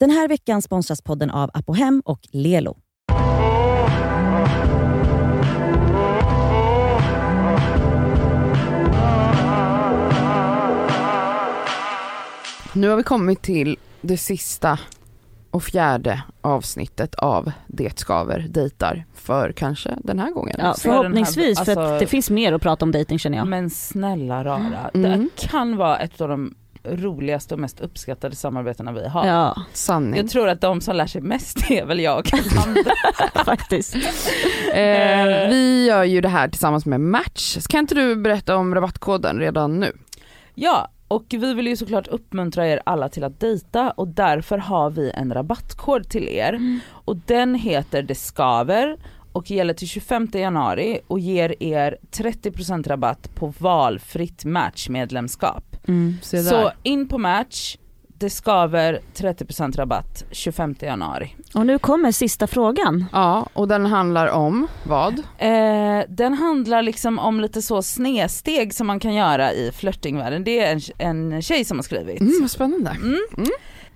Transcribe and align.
Den 0.00 0.10
här 0.10 0.28
veckan 0.28 0.62
sponsras 0.62 1.02
podden 1.02 1.30
av 1.30 1.50
Apohem 1.54 2.02
och 2.04 2.20
Lelo. 2.32 2.76
Nu 12.74 12.88
har 12.88 12.96
vi 12.96 13.02
kommit 13.02 13.42
till 13.42 13.76
det 14.00 14.16
sista 14.16 14.78
och 15.50 15.62
fjärde 15.62 16.22
avsnittet 16.40 17.14
av 17.14 17.52
Det 17.66 17.98
skaver 17.98 18.46
dejtar 18.50 19.04
för 19.14 19.52
kanske 19.52 19.94
den 20.04 20.18
här 20.18 20.30
gången. 20.30 20.56
Ja, 20.58 20.74
För 20.74 20.88
här- 20.90 20.98
förhoppningsvis, 20.98 21.58
för 21.58 21.70
alltså- 21.72 21.80
att 21.80 22.00
det 22.00 22.06
finns 22.06 22.30
mer 22.30 22.52
att 22.52 22.62
prata 22.62 22.84
om 22.84 22.92
dating 22.92 23.18
känner 23.18 23.38
jag. 23.38 23.46
Men 23.46 23.70
snälla 23.70 24.44
rara, 24.44 24.90
Mm. 24.94 25.20
det 25.36 25.48
kan 25.48 25.76
vara 25.76 25.98
ett 25.98 26.20
av 26.20 26.28
de 26.28 26.54
roligaste 26.86 27.54
och 27.54 27.60
mest 27.60 27.80
uppskattade 27.80 28.36
samarbetena 28.36 28.92
vi 28.92 29.08
har. 29.08 29.26
Ja, 29.26 29.56
Sanning. 29.72 30.16
Jag 30.16 30.28
tror 30.28 30.48
att 30.48 30.60
de 30.60 30.80
som 30.80 30.96
lär 30.96 31.06
sig 31.06 31.20
mest 31.20 31.70
är 31.70 31.84
väl 31.86 32.00
jag 32.00 32.28
faktiskt. 33.44 33.94
Eh, 34.74 35.48
vi 35.48 35.86
gör 35.88 36.04
ju 36.04 36.20
det 36.20 36.28
här 36.28 36.48
tillsammans 36.48 36.86
med 36.86 37.00
Match. 37.00 37.58
Kan 37.68 37.80
inte 37.80 37.94
du 37.94 38.16
berätta 38.16 38.56
om 38.56 38.74
rabattkoden 38.74 39.38
redan 39.38 39.80
nu? 39.80 39.92
Ja, 40.54 40.88
och 41.08 41.24
vi 41.28 41.54
vill 41.54 41.66
ju 41.66 41.76
såklart 41.76 42.08
uppmuntra 42.08 42.68
er 42.68 42.80
alla 42.86 43.08
till 43.08 43.24
att 43.24 43.40
dejta 43.40 43.90
och 43.90 44.08
därför 44.08 44.58
har 44.58 44.90
vi 44.90 45.10
en 45.10 45.34
rabattkod 45.34 46.08
till 46.08 46.28
er. 46.28 46.80
Och 46.90 47.16
den 47.16 47.54
heter 47.54 48.02
Det 48.02 48.14
Skaver 48.14 48.96
och 49.32 49.50
gäller 49.50 49.74
till 49.74 49.88
25 49.88 50.28
januari 50.32 51.00
och 51.06 51.18
ger 51.18 51.62
er 51.62 51.96
30% 52.12 52.88
rabatt 52.88 53.34
på 53.34 53.52
valfritt 53.58 54.44
matchmedlemskap. 54.44 55.75
Mm. 55.88 56.16
Där. 56.30 56.42
Så 56.42 56.72
in 56.82 57.08
på 57.08 57.18
Match, 57.18 57.76
Det 58.08 58.30
Skaver 58.30 59.00
30% 59.14 59.76
rabatt 59.76 60.24
25 60.30 60.74
januari. 60.80 61.34
Och 61.54 61.66
nu 61.66 61.78
kommer 61.78 62.12
sista 62.12 62.46
frågan. 62.46 63.04
Ja, 63.12 63.48
och 63.52 63.68
den 63.68 63.86
handlar 63.86 64.28
om 64.28 64.66
vad? 64.84 65.18
Eh, 65.38 66.00
den 66.08 66.34
handlar 66.34 66.82
liksom 66.82 67.18
om 67.18 67.40
lite 67.40 67.62
så 67.62 67.82
snedsteg 67.82 68.74
som 68.74 68.86
man 68.86 69.00
kan 69.00 69.14
göra 69.14 69.52
i 69.52 69.72
flörtingvärlden. 69.72 70.44
Det 70.44 70.58
är 70.58 70.72
en, 70.98 71.32
en 71.32 71.42
tjej 71.42 71.64
som 71.64 71.78
har 71.78 71.82
skrivit. 71.82 72.20
Mm, 72.20 72.38
vad 72.40 72.50
spännande. 72.50 72.90
Mm. 72.90 73.50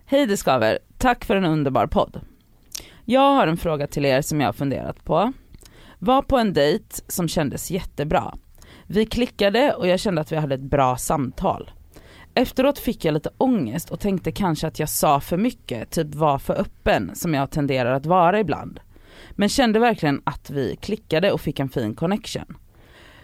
Hej 0.06 0.26
det 0.26 0.36
skaver, 0.36 0.78
tack 0.98 1.24
för 1.24 1.36
en 1.36 1.44
underbar 1.44 1.86
podd. 1.86 2.20
Jag 3.04 3.34
har 3.34 3.46
en 3.46 3.56
fråga 3.56 3.86
till 3.86 4.04
er 4.04 4.22
som 4.22 4.40
jag 4.40 4.48
har 4.48 4.52
funderat 4.52 5.04
på. 5.04 5.32
Var 5.98 6.22
på 6.22 6.38
en 6.38 6.52
dejt 6.52 6.84
som 7.08 7.28
kändes 7.28 7.70
jättebra. 7.70 8.34
Vi 8.86 9.06
klickade 9.06 9.74
och 9.74 9.88
jag 9.88 10.00
kände 10.00 10.20
att 10.20 10.32
vi 10.32 10.36
hade 10.36 10.54
ett 10.54 10.60
bra 10.60 10.96
samtal. 10.96 11.70
Efteråt 12.34 12.78
fick 12.78 13.04
jag 13.04 13.14
lite 13.14 13.30
ångest 13.38 13.90
och 13.90 14.00
tänkte 14.00 14.32
kanske 14.32 14.66
att 14.66 14.78
jag 14.78 14.88
sa 14.88 15.20
för 15.20 15.36
mycket, 15.36 15.90
typ 15.90 16.14
var 16.14 16.38
för 16.38 16.54
öppen 16.60 17.10
som 17.14 17.34
jag 17.34 17.50
tenderar 17.50 17.92
att 17.92 18.06
vara 18.06 18.40
ibland. 18.40 18.80
Men 19.30 19.48
kände 19.48 19.78
verkligen 19.78 20.22
att 20.24 20.50
vi 20.50 20.76
klickade 20.76 21.32
och 21.32 21.40
fick 21.40 21.60
en 21.60 21.68
fin 21.68 21.94
connection. 21.94 22.56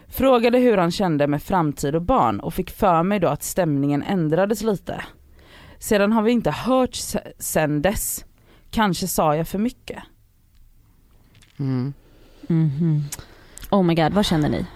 Frågade 0.09 0.59
hur 0.59 0.77
han 0.79 0.91
kände 0.91 1.27
med 1.27 1.43
framtid 1.43 1.95
och 1.95 2.03
barn 2.03 2.41
och 2.41 2.55
fick 2.55 2.71
för 2.71 3.03
mig 3.03 3.21
då 3.21 3.29
att 3.29 3.43
stämningen 3.43 4.03
ändrades 4.03 4.63
lite. 4.63 5.05
Sedan 5.79 6.13
har 6.13 6.23
vi 6.23 6.33
inte 6.33 6.51
hört 6.51 6.95
se- 6.95 7.33
sen 7.39 7.83
dess. 7.83 8.25
Kanske 8.71 9.07
sa 9.09 9.37
jag 9.37 9.49
för 9.49 9.59
mycket. 9.59 10.03
Mm. 11.59 11.93
Mhm. 12.49 13.03
Oh 13.71 13.83
my 13.83 13.95
god, 13.95 14.13
vad 14.13 14.27
känner 14.27 14.49
ni? 14.49 14.67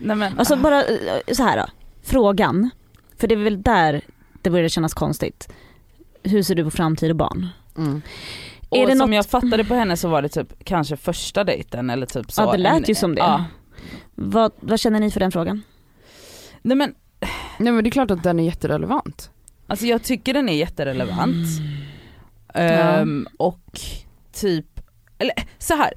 Nej 0.00 0.16
men, 0.16 0.38
Alltså 0.38 0.56
bara 0.56 0.84
eh, 0.84 1.20
så 1.32 1.42
här 1.42 1.56
då. 1.56 1.66
frågan, 2.02 2.70
för 3.18 3.26
det 3.28 3.34
är 3.34 3.36
väl 3.44 3.62
där 3.62 4.00
det 4.42 4.50
börjar 4.50 4.68
kännas 4.68 4.94
konstigt. 4.94 5.48
Hur 6.22 6.42
ser 6.42 6.54
du 6.54 6.64
på 6.64 6.70
framtid 6.70 7.10
och 7.10 7.16
barn? 7.16 7.46
Mm. 7.76 8.02
och 8.68 8.76
är 8.76 8.86
det 8.86 8.96
som 8.96 9.10
något- 9.10 9.14
jag 9.16 9.26
fattade 9.26 9.64
på 9.64 9.74
henne 9.74 9.96
så 9.96 10.08
var 10.08 10.22
det 10.22 10.28
typ 10.28 10.64
kanske 10.64 10.96
första 10.96 11.44
dejten 11.44 11.90
eller 11.90 12.06
typ 12.06 12.32
så. 12.32 12.42
ja 12.42 12.52
det 12.52 12.58
lät 12.58 12.72
en- 12.72 12.84
ju 12.88 12.94
som 12.94 13.14
det. 13.14 13.20
Ja. 13.20 13.44
Vad, 14.14 14.52
vad 14.60 14.80
känner 14.80 15.00
ni 15.00 15.10
för 15.10 15.20
den 15.20 15.32
frågan? 15.32 15.62
Nej 16.62 16.76
men 16.76 16.94
Nej 17.58 17.72
men 17.72 17.84
det 17.84 17.88
är 17.88 17.90
klart 17.90 18.10
att 18.10 18.22
den 18.22 18.40
är 18.40 18.44
jätterelevant. 18.44 19.30
alltså 19.66 19.86
jag 19.86 20.02
tycker 20.02 20.34
den 20.34 20.48
är 20.48 20.52
jätterelevant. 20.56 21.46
Mm. 22.54 23.00
Ehm, 23.00 23.26
och 23.38 23.80
typ, 24.32 24.80
eller 25.18 25.34
så 25.58 25.74
här. 25.74 25.92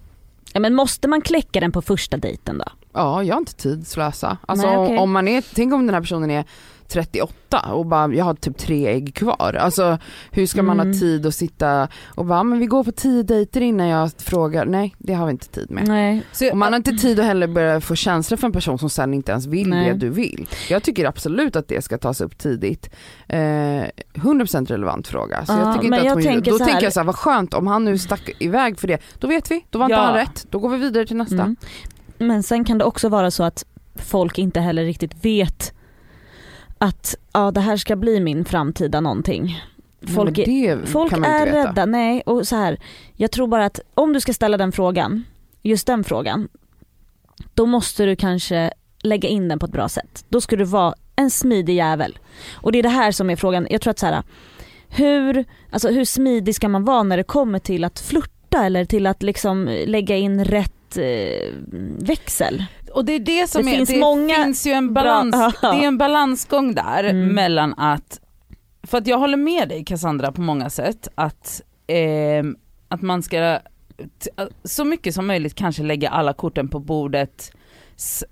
Ja, 0.54 0.60
men 0.60 0.74
måste 0.76 1.08
man 1.08 1.22
kläcka 1.22 1.60
den 1.60 1.72
på 1.72 1.82
första 1.82 2.18
dejten 2.18 2.58
då? 2.58 2.66
Ja, 2.94 3.24
jag 3.24 3.36
har 3.36 3.40
inte 3.40 3.56
tid 3.56 3.80
att 3.82 3.88
slösa. 3.88 4.38
Alltså 4.46 4.68
Nej, 4.68 4.78
okej. 4.78 4.98
om 4.98 5.12
man 5.12 5.28
är, 5.28 5.44
tänk 5.56 5.74
om 5.74 5.86
den 5.86 5.94
här 5.94 6.02
personen 6.02 6.32
är 6.32 6.46
38 6.92 7.60
och 7.74 7.86
bara, 7.86 8.14
jag 8.14 8.26
har 8.26 8.34
typ 8.34 8.58
tre 8.58 8.88
ägg 8.88 9.16
kvar. 9.16 9.58
Alltså 9.60 9.98
hur 10.32 10.46
ska 10.48 10.64
man 10.64 10.80
Mm. 10.80 10.94
ha 10.94 11.00
tid 11.00 11.26
att 11.26 11.36
sitta 11.36 11.88
och 12.08 12.26
bara, 12.26 12.44
men 12.44 12.60
vi 12.60 12.66
går 12.66 12.84
på 12.84 12.92
tio 12.92 13.24
dejter 13.24 13.62
innan 13.62 13.88
jag 13.88 14.12
frågar. 14.18 14.66
Nej, 14.66 14.96
det 14.98 15.14
har 15.14 15.26
vi 15.26 15.32
inte 15.32 15.48
tid 15.50 15.72
med. 15.72 15.88
Nej. 15.88 16.24
Så 16.32 16.52
Och 16.52 16.58
man 16.58 16.74
har 16.74 16.78
inte 16.78 16.92
tid 16.92 17.20
att 17.20 17.26
heller 17.26 17.48
börja 17.48 17.82
få 17.82 17.96
känslor 17.96 18.38
för 18.38 18.48
en 18.48 18.54
person 18.54 18.80
som 18.80 18.90
sen 18.90 19.14
inte 19.14 19.32
ens 19.32 19.46
vill 19.46 19.70
Nej. 19.70 19.90
det 19.90 19.98
du 19.98 20.10
vill. 20.10 20.48
Jag 20.70 20.84
tycker 20.84 21.06
absolut 21.06 21.56
att 21.56 21.68
det 21.68 21.82
ska 21.84 21.98
tas 21.98 22.22
upp 22.22 22.38
tidigt. 22.38 22.90
Eh, 23.28 23.38
100% 24.14 24.66
relevant 24.72 25.08
fråga. 25.08 25.46
Så 25.46 25.54
Ja, 25.54 25.60
jag 25.60 25.74
tycker 25.76 25.90
men 25.90 26.00
inte 26.00 26.08
jag 26.08 26.18
att 26.18 26.24
hon, 26.26 26.34
tänker 26.34 26.52
då 26.52 26.58
så 26.58 26.64
här- 26.64 26.72
tänker 26.72 26.86
jag 26.86 26.94
så 26.94 27.00
här, 27.00 27.06
vad 27.06 27.16
skönt 27.16 27.54
om 27.54 27.68
han 27.68 27.86
nu 27.86 27.98
stack 27.98 28.30
iväg 28.40 28.80
för 28.80 28.88
det. 28.88 28.98
Då 29.20 29.28
vet 29.28 29.52
vi, 29.52 29.66
då 29.70 29.80
var 29.80 29.86
inte 29.86 29.94
Ja. 29.96 30.02
han 30.04 30.14
rätt. 30.14 30.48
Då 30.50 30.60
går 30.60 30.70
vi 30.70 30.78
vidare 30.78 31.06
till 31.06 31.18
nästa. 31.18 31.36
Mm. 31.36 31.56
Men 32.18 32.44
sen 32.44 32.66
kan 32.66 32.78
det 32.78 32.86
också 32.86 33.10
vara 33.10 33.32
så 33.32 33.44
att 33.44 33.66
folk 33.96 34.38
inte 34.38 34.60
heller 34.60 34.84
riktigt 34.84 35.26
vet 35.26 35.74
att 36.82 37.16
ja, 37.34 37.52
det 37.52 37.62
här 37.62 37.78
ska 37.78 37.96
bli 37.96 38.20
min 38.20 38.46
framtida 38.46 39.02
någonting. 39.02 39.64
Folk, 40.16 40.38
är, 40.38 40.86
folk 40.86 41.14
är 41.14 41.46
veta. 41.46 41.46
rädda, 41.46 41.86
nej 41.86 42.22
och 42.26 42.48
så 42.48 42.56
här. 42.56 42.80
jag 43.16 43.32
tror 43.32 43.48
bara 43.48 43.66
att 43.66 43.80
om 43.94 44.14
du 44.14 44.20
ska 44.20 44.34
ställa 44.34 44.58
den 44.58 44.72
frågan, 44.72 45.24
just 45.62 45.88
den 45.88 46.04
frågan, 46.04 46.48
då 47.54 47.66
måste 47.66 48.06
du 48.06 48.16
kanske 48.16 48.72
lägga 49.04 49.30
in 49.30 49.48
den 49.48 49.60
på 49.60 49.66
ett 49.66 49.72
bra 49.72 49.90
sätt. 49.90 50.26
Då 50.30 50.42
ska 50.42 50.56
du 50.56 50.64
vara 50.64 50.94
en 51.16 51.30
smidig 51.30 51.76
jävel. 51.76 52.20
Och 52.54 52.72
det 52.72 52.80
är 52.80 52.84
det 52.84 52.90
här 52.90 53.12
som 53.12 53.30
är 53.30 53.36
frågan, 53.36 53.68
jag 53.70 53.82
tror 53.82 53.92
att 53.92 54.00
så 54.00 54.06
här, 54.06 54.24
hur, 54.90 55.46
alltså 55.72 55.90
hur 55.90 56.06
smidig 56.06 56.56
ska 56.56 56.70
man 56.70 56.86
vara 56.86 57.04
när 57.04 57.18
det 57.18 57.24
kommer 57.24 57.60
till 57.60 57.84
att 57.84 58.00
flirta 58.00 58.66
eller 58.66 58.86
till 58.86 59.08
att 59.08 59.24
liksom 59.24 59.78
lägga 59.86 60.16
in 60.16 60.46
rätt 60.46 60.98
eh, 60.98 61.54
växel? 61.98 62.66
Och 62.94 63.06
det 63.06 63.14
är 63.14 63.20
det 63.20 63.50
som 63.50 63.66
Det 63.66 63.72
är, 63.72 63.76
finns 63.78 63.90
det 63.90 64.00
många 64.00 64.36
finns 64.36 64.68
ju 64.68 64.72
en 64.72 64.94
balans, 64.94 65.32
bra- 65.62 65.72
det 65.72 65.84
är 65.84 65.88
en 65.88 65.98
balansgång 65.98 66.74
där 66.76 67.04
Mm. 67.04 67.28
mellan 67.36 67.74
att, 67.78 68.20
för 68.84 68.98
att 68.98 69.08
jag 69.08 69.18
håller 69.20 69.38
med 69.38 69.70
dig 69.70 69.86
Cassandra 69.86 70.32
på 70.32 70.42
många 70.42 70.70
sätt, 70.70 71.08
att, 71.16 71.62
ehm, 71.88 72.56
att 72.88 73.02
man 73.02 73.24
ska 73.24 73.60
så 74.64 74.86
mycket 74.86 75.14
som 75.16 75.28
möjligt 75.28 75.56
kanske 75.56 75.84
lägga 75.84 76.10
alla 76.10 76.34
korten 76.34 76.68
på 76.68 76.80
bordet, 76.80 77.52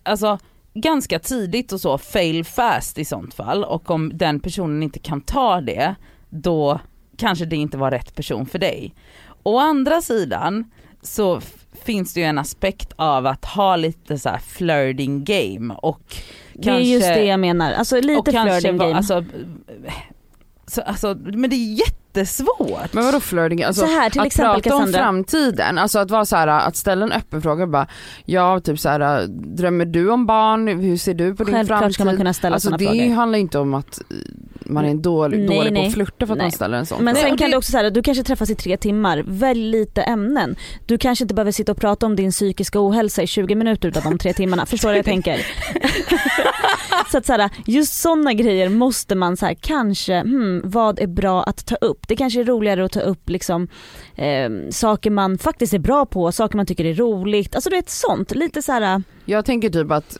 alltså 0.03 0.37
ganska 0.73 1.19
tidigt 1.19 1.71
och 1.71 1.81
så, 1.81 1.97
fail 1.97 2.45
fast 2.45 2.97
i 2.99 3.05
sånt 3.05 3.33
fall 3.33 3.63
och 3.63 3.91
om 3.91 4.11
den 4.17 4.39
personen 4.39 4.83
inte 4.83 4.99
kan 4.99 5.21
ta 5.21 5.61
det, 5.61 5.95
då 6.29 6.79
kanske 7.17 7.45
det 7.45 7.55
inte 7.55 7.77
var 7.77 7.91
rätt 7.91 8.15
person 8.15 8.45
för 8.45 8.59
dig. 8.59 8.95
Å 9.43 9.57
andra 9.57 10.01
sidan 10.01 10.71
så 11.01 11.41
finns 11.85 12.13
det 12.13 12.19
ju 12.19 12.25
en 12.25 12.37
aspekt 12.37 12.93
av 12.95 13.25
att 13.27 13.45
ha 13.45 13.75
lite 13.75 14.17
så 14.19 14.29
här 14.29 14.37
flirting 14.37 15.23
game 15.23 15.73
och 15.73 16.15
Det 16.53 16.69
är 16.69 16.79
just 16.79 17.07
det 17.07 17.25
jag 17.25 17.39
menar, 17.39 17.73
alltså 17.73 17.95
lite 18.01 18.31
flirting 18.31 18.77
game. 18.77 18.95
Alltså, 18.95 19.25
så, 20.67 20.81
alltså, 20.81 21.17
men 21.23 21.49
det 21.49 21.55
är 21.55 21.73
jättesvårt. 21.73 22.93
Men 22.93 23.05
vadå 23.05 23.19
flirting? 23.19 23.63
Alltså, 23.63 23.85
så 23.85 23.91
här 23.91 24.09
till 24.09 24.19
att 24.21 24.27
exempel 24.27 24.61
prata 24.61 24.75
om 24.75 24.79
Cassandra. 24.81 24.99
framtiden, 24.99 25.77
alltså 25.77 25.99
att 25.99 26.11
vara 26.11 26.25
så 26.25 26.35
här, 26.35 26.47
att 26.47 26.75
ställa 26.75 27.05
en 27.05 27.11
öppen 27.11 27.41
fråga 27.41 27.67
bara, 27.67 27.87
ja 28.25 28.59
typ 28.59 28.79
så 28.79 28.89
här, 28.89 29.27
drömmer 29.29 29.85
du 29.85 30.09
om 30.11 30.25
barn, 30.25 30.67
hur 30.67 30.97
ser 30.97 31.13
du 31.13 31.35
på 31.35 31.43
din 31.43 31.53
Självklart 31.53 31.79
framtid? 31.79 31.93
ska 31.93 32.05
man 32.05 32.17
kunna 32.17 32.33
ställa 32.33 32.53
alltså 32.55 32.69
sådana 32.69 32.91
det 32.91 32.99
frågor. 32.99 33.13
handlar 33.15 33.39
inte 33.39 33.59
om 33.59 33.73
att 33.73 33.99
eh, 33.99 34.15
man 34.69 34.85
är 34.85 34.89
en 34.89 35.01
dålig, 35.01 35.37
Nej, 35.39 35.47
dålig 35.57 35.69
på 35.69 35.73
nej. 35.73 35.87
att 35.87 35.93
flirta 35.93 36.25
för 36.25 36.33
att 36.33 36.37
Nej. 36.37 36.45
man 36.45 36.51
ställer 36.51 36.77
en 36.77 36.85
sån 36.85 37.03
Men 37.03 37.15
sen 37.15 37.37
kan 37.37 37.51
det- 37.51 37.57
också 37.57 37.71
säga 37.71 37.89
du 37.89 38.01
kanske 38.01 38.23
träffas 38.23 38.49
i 38.49 38.55
tre 38.55 38.77
timmar, 38.77 39.23
välj 39.27 39.69
lite 39.71 40.01
ämnen. 40.01 40.55
Du 40.85 40.97
kanske 40.97 41.23
inte 41.23 41.33
behöver 41.33 41.51
sitta 41.51 41.71
och 41.71 41.77
prata 41.77 42.05
om 42.05 42.15
din 42.15 42.31
psykiska 42.31 42.79
ohälsa 42.87 43.23
i 43.23 43.27
20 43.27 43.55
minuter 43.55 43.87
utav 43.89 44.03
de 44.03 44.17
tre 44.17 44.33
timmarna, 44.33 44.65
förstår 44.65 44.89
du 44.89 44.91
vad 44.93 44.97
jag 44.97 45.05
tänker? 45.05 45.45
så 47.11 47.17
att 47.17 47.25
så 47.25 47.33
här, 47.33 47.49
just 47.65 47.93
sådana 48.01 48.33
grejer 48.33 48.69
måste 48.69 49.15
man 49.15 49.37
så 49.37 49.45
här, 49.45 49.53
kanske, 49.53 50.19
hmm, 50.21 50.61
vad 50.63 50.99
är 50.99 51.07
bra 51.07 51.43
att 51.43 51.65
ta 51.65 51.75
upp? 51.75 52.07
Det 52.07 52.15
kanske 52.15 52.39
är 52.39 52.43
roligare 52.43 52.85
att 52.85 52.91
ta 52.91 52.99
upp 52.99 53.29
liksom 53.29 53.67
eh, 54.15 54.49
saker 54.71 55.11
man 55.11 55.37
faktiskt 55.37 55.73
är 55.73 55.79
bra 55.79 56.05
på, 56.05 56.31
saker 56.31 56.57
man 56.57 56.65
tycker 56.65 56.85
är 56.85 56.93
roligt, 56.93 57.55
alltså 57.55 57.69
du 57.69 57.75
vet 57.75 57.89
sånt, 57.89 58.35
lite 58.35 58.61
så 58.61 58.71
här. 58.71 59.03
Jag 59.25 59.45
tänker 59.45 59.69
typ 59.69 59.91
att 59.91 60.17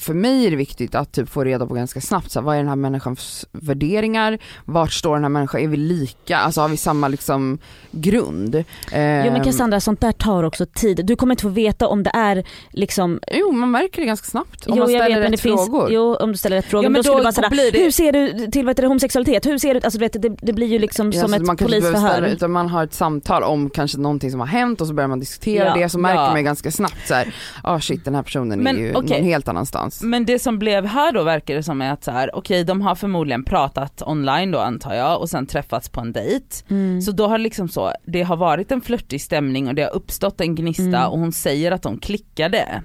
för 0.00 0.14
mig 0.14 0.46
är 0.46 0.50
det 0.50 0.56
viktigt 0.56 0.94
att 0.94 1.12
typ 1.12 1.28
få 1.28 1.44
reda 1.44 1.66
på 1.66 1.74
ganska 1.74 2.00
snabbt 2.00 2.30
så 2.30 2.38
här, 2.40 2.44
vad 2.44 2.54
är 2.54 2.58
den 2.58 2.68
här 2.68 2.76
människans 2.76 3.46
värderingar, 3.52 4.38
vart 4.64 4.92
står 4.92 5.14
den 5.14 5.24
här 5.24 5.28
människan, 5.28 5.60
är 5.60 5.68
vi 5.68 5.76
lika, 5.76 6.36
alltså 6.36 6.60
har 6.60 6.68
vi 6.68 6.76
samma 6.76 7.08
liksom 7.08 7.58
grund? 7.90 8.54
Jo 8.54 8.64
men 8.92 9.36
Ehm, 9.36 9.44
Cassandra 9.44 9.80
sånt 9.80 10.00
där 10.00 10.12
tar 10.12 10.42
också 10.42 10.66
tid. 10.66 11.00
Du 11.06 11.16
kommer 11.16 11.32
inte 11.32 11.42
få 11.42 11.48
veta 11.48 11.88
om 11.88 12.02
det 12.02 12.10
är 12.14 12.44
liksom 12.70 13.20
Jo 13.32 13.52
man 13.52 13.70
märker 13.70 14.00
det 14.02 14.06
ganska 14.06 14.26
snabbt 14.26 14.66
om 14.66 14.72
jo, 14.74 14.78
man 14.78 14.88
ställer 14.88 15.08
vet, 15.08 15.18
rätt 15.24 15.30
det 15.30 15.36
finns, 15.36 15.64
frågor. 15.66 15.90
Jo 15.92 16.14
om 16.16 16.32
du 16.32 16.38
ställer 16.38 16.56
rätt 16.56 16.64
frågor. 16.64 16.84
Ja, 16.84 16.90
men 16.90 17.02
då 17.02 17.10
då 17.10 17.16
du 17.18 17.22
bara 17.22 17.32
såhär, 17.32 17.50
blir 17.50 17.72
det- 17.72 17.78
hur 17.78 17.90
ser 17.90 18.12
du 18.12 18.46
till 18.50 18.64
vad 18.64 18.70
heter 18.70 18.82
det, 18.82 18.88
homosexualitet? 18.88 19.46
Hur 19.46 19.58
ser 19.58 19.74
du, 19.74 19.80
alltså 19.84 19.98
du 19.98 20.04
vet, 20.04 20.22
det, 20.22 20.28
det 20.42 20.52
blir 20.52 20.66
ju 20.66 20.78
liksom 20.78 21.10
Ja, 21.12 21.20
som 21.20 21.28
så 21.30 21.36
ett 21.36 21.42
man 21.42 21.56
behöver 21.56 21.74
polisförhör. 21.80 22.12
ställa, 22.12 22.28
utan 22.28 22.50
man 22.52 22.68
har 22.68 22.84
ett 22.84 22.94
samtal 22.94 23.42
om 23.42 23.70
kanske 23.70 23.98
någonting 23.98 24.30
som 24.30 24.40
har 24.40 24.46
hänt 24.46 24.80
och 24.80 24.86
så 24.86 24.92
börjar 24.94 25.08
man 25.08 25.20
diskutera 25.20 25.68
Ja, 25.68 25.74
det 25.82 25.88
så 25.88 25.98
märker 25.98 26.20
ja. 26.20 26.32
man 26.32 26.44
ganska 26.44 26.70
snabbt 26.70 27.08
så 27.08 27.14
här, 27.14 27.34
ah 27.62 27.80
shit 27.80 28.04
den 28.04 28.14
här 28.14 28.22
personen 28.22 28.58
Men, 28.58 28.76
är 28.76 28.80
ju 28.80 28.94
okej. 28.94 29.18
någon 29.20 29.28
helt 29.28 29.48
annanstans. 29.56 30.02
Men 30.02 30.24
det 30.26 30.38
som 30.38 30.58
blev 30.58 30.86
här 30.86 31.12
då 31.12 31.22
verkar 31.22 31.54
det 31.54 31.62
som 31.62 31.82
är 31.82 31.92
att 31.92 32.04
så 32.04 32.10
här, 32.10 32.36
okej 32.36 32.64
de 32.64 32.80
har 32.80 32.94
förmodligen 32.94 33.44
pratat 33.44 34.02
online 34.06 34.50
då 34.50 34.58
antar 34.58 34.94
jag 34.94 35.20
och 35.20 35.30
sen 35.30 35.46
träffats 35.46 35.88
på 35.88 36.00
en 36.00 36.12
dejt. 36.12 36.46
Mm. 36.68 37.00
Så 37.00 37.12
då 37.12 37.26
har 37.26 37.38
liksom 37.38 37.68
så, 37.68 37.92
det 38.04 38.22
har 38.22 38.36
varit 38.36 38.72
en 38.72 38.80
flörtig 38.80 39.20
stämning 39.20 39.68
och 39.68 39.74
det 39.74 39.82
har 39.82 39.94
uppstått 39.94 40.40
en 40.40 40.54
gnista 40.54 40.86
Mm. 40.86 41.10
och 41.10 41.18
hon 41.18 41.32
säger 41.32 41.72
att 41.72 41.82
de 41.82 41.98
klickade. 41.98 42.82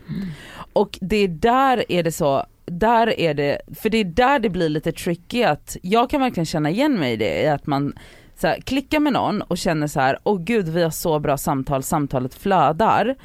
Och 0.73 0.97
det 1.01 1.15
är 1.15 1.27
där 1.27 1.91
är 1.91 2.03
det 2.03 2.11
så, 2.11 2.45
där 2.65 3.19
är 3.19 3.33
det, 3.33 3.61
för 3.81 3.89
det 3.89 3.97
är 3.97 4.03
där 4.03 4.39
det 4.39 4.49
blir 4.49 4.69
lite 4.69 4.91
tricky 4.91 5.43
att 5.43 5.77
jag 5.81 6.09
kan 6.09 6.21
verkligen 6.21 6.45
känna 6.45 6.69
igen 6.69 6.99
mig 6.99 7.13
i 7.13 7.15
det, 7.15 7.41
i 7.43 7.47
att 7.47 7.67
man 7.67 7.93
så 8.41 8.47
här, 8.47 8.59
klickar 8.59 8.99
med 8.99 9.13
någon 9.13 9.41
och 9.41 9.57
känner 9.57 9.87
så 9.87 9.99
här, 9.99 10.17
åh 10.23 10.41
gud 10.41 10.69
vi 10.69 10.83
har 10.83 10.89
så 10.89 11.19
bra 11.19 11.37
samtal, 11.37 11.83
samtalet 11.83 12.33
flödar. 12.33 13.15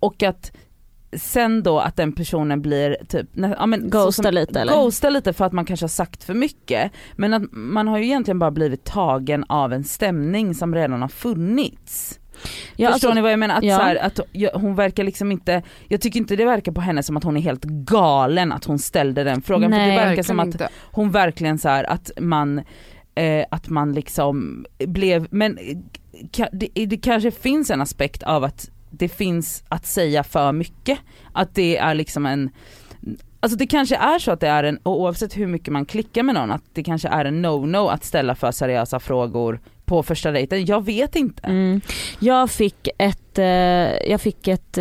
Och 0.00 0.22
att 0.22 0.52
sen 1.16 1.62
då 1.62 1.78
att 1.78 1.96
den 1.96 2.12
personen 2.12 2.62
blir 2.62 2.96
typ, 3.08 3.26
ja, 3.34 3.66
men, 3.66 3.90
Ghostar 3.90 4.32
lite, 4.32 4.60
eller? 4.60 4.72
Ghostar 4.72 5.10
lite 5.10 5.32
för 5.32 5.44
att 5.44 5.52
man 5.52 5.64
kanske 5.64 5.84
har 5.84 5.88
sagt 5.88 6.24
för 6.24 6.34
mycket. 6.34 6.92
Men 7.16 7.34
att 7.34 7.42
man 7.52 7.88
har 7.88 7.98
ju 7.98 8.04
egentligen 8.04 8.38
bara 8.38 8.50
blivit 8.50 8.84
tagen 8.84 9.44
av 9.48 9.72
en 9.72 9.84
stämning 9.84 10.54
som 10.54 10.74
redan 10.74 11.02
har 11.02 11.08
funnits. 11.08 12.20
Ja, 12.76 12.92
Förstår 12.92 13.08
alltså, 13.08 13.14
ni 13.14 13.20
vad 13.20 13.32
jag 13.32 13.38
menar? 13.38 13.56
Att, 13.56 13.64
ja. 13.64 13.76
så 13.76 13.82
här, 13.82 13.96
att 13.96 14.20
hon 14.54 14.74
verkar 14.74 15.04
liksom 15.04 15.32
inte, 15.32 15.62
jag 15.88 16.00
tycker 16.00 16.20
inte 16.20 16.36
det 16.36 16.44
verkar 16.44 16.72
på 16.72 16.80
henne 16.80 17.02
som 17.02 17.16
att 17.16 17.24
hon 17.24 17.36
är 17.36 17.40
helt 17.40 17.64
galen 17.64 18.52
att 18.52 18.64
hon 18.64 18.78
ställde 18.78 19.24
den 19.24 19.42
frågan. 19.42 19.70
Nej. 19.70 19.90
för 19.90 20.02
det 20.02 20.08
verkar 20.08 20.22
som 20.22 20.40
att 20.40 20.46
inte. 20.46 20.68
hon 20.92 21.10
verkligen 21.10 21.58
så 21.58 21.68
här 21.68 21.84
att 21.84 22.10
man, 22.20 22.58
eh, 23.14 23.44
att 23.50 23.68
man 23.68 23.92
liksom 23.92 24.66
blev, 24.78 25.26
men 25.30 25.58
eh, 25.58 26.46
det, 26.52 26.86
det 26.86 26.96
kanske 26.96 27.30
finns 27.30 27.70
en 27.70 27.80
aspekt 27.80 28.22
av 28.22 28.44
att 28.44 28.70
det 28.98 29.08
finns 29.08 29.64
att 29.68 29.86
säga 29.86 30.24
för 30.24 30.52
mycket. 30.52 30.98
Att 31.32 31.54
det 31.54 31.76
är 31.76 31.94
liksom 31.94 32.26
en 32.26 32.50
Alltså 33.40 33.58
det 33.58 33.66
kanske 33.66 33.96
är 33.96 34.18
så 34.18 34.30
att 34.30 34.40
det 34.40 34.48
är 34.48 34.64
en, 34.64 34.76
och 34.76 35.00
oavsett 35.00 35.36
hur 35.36 35.46
mycket 35.46 35.72
man 35.72 35.86
klickar 35.86 36.22
med 36.22 36.34
någon, 36.34 36.50
att 36.50 36.62
det 36.72 36.82
kanske 36.82 37.08
är 37.08 37.24
en 37.24 37.46
no-no 37.46 37.90
att 37.90 38.04
ställa 38.04 38.34
för 38.34 38.52
seriösa 38.52 39.00
frågor 39.00 39.60
på 39.84 40.02
första 40.02 40.30
dejten. 40.30 40.66
Jag 40.66 40.84
vet 40.84 41.16
inte. 41.16 41.46
Mm. 41.46 41.80
Jag 42.18 42.50
fick 42.50 42.88
ett, 42.98 43.38
eh, 43.38 43.46
jag 44.10 44.20
fick 44.20 44.48
ett 44.48 44.78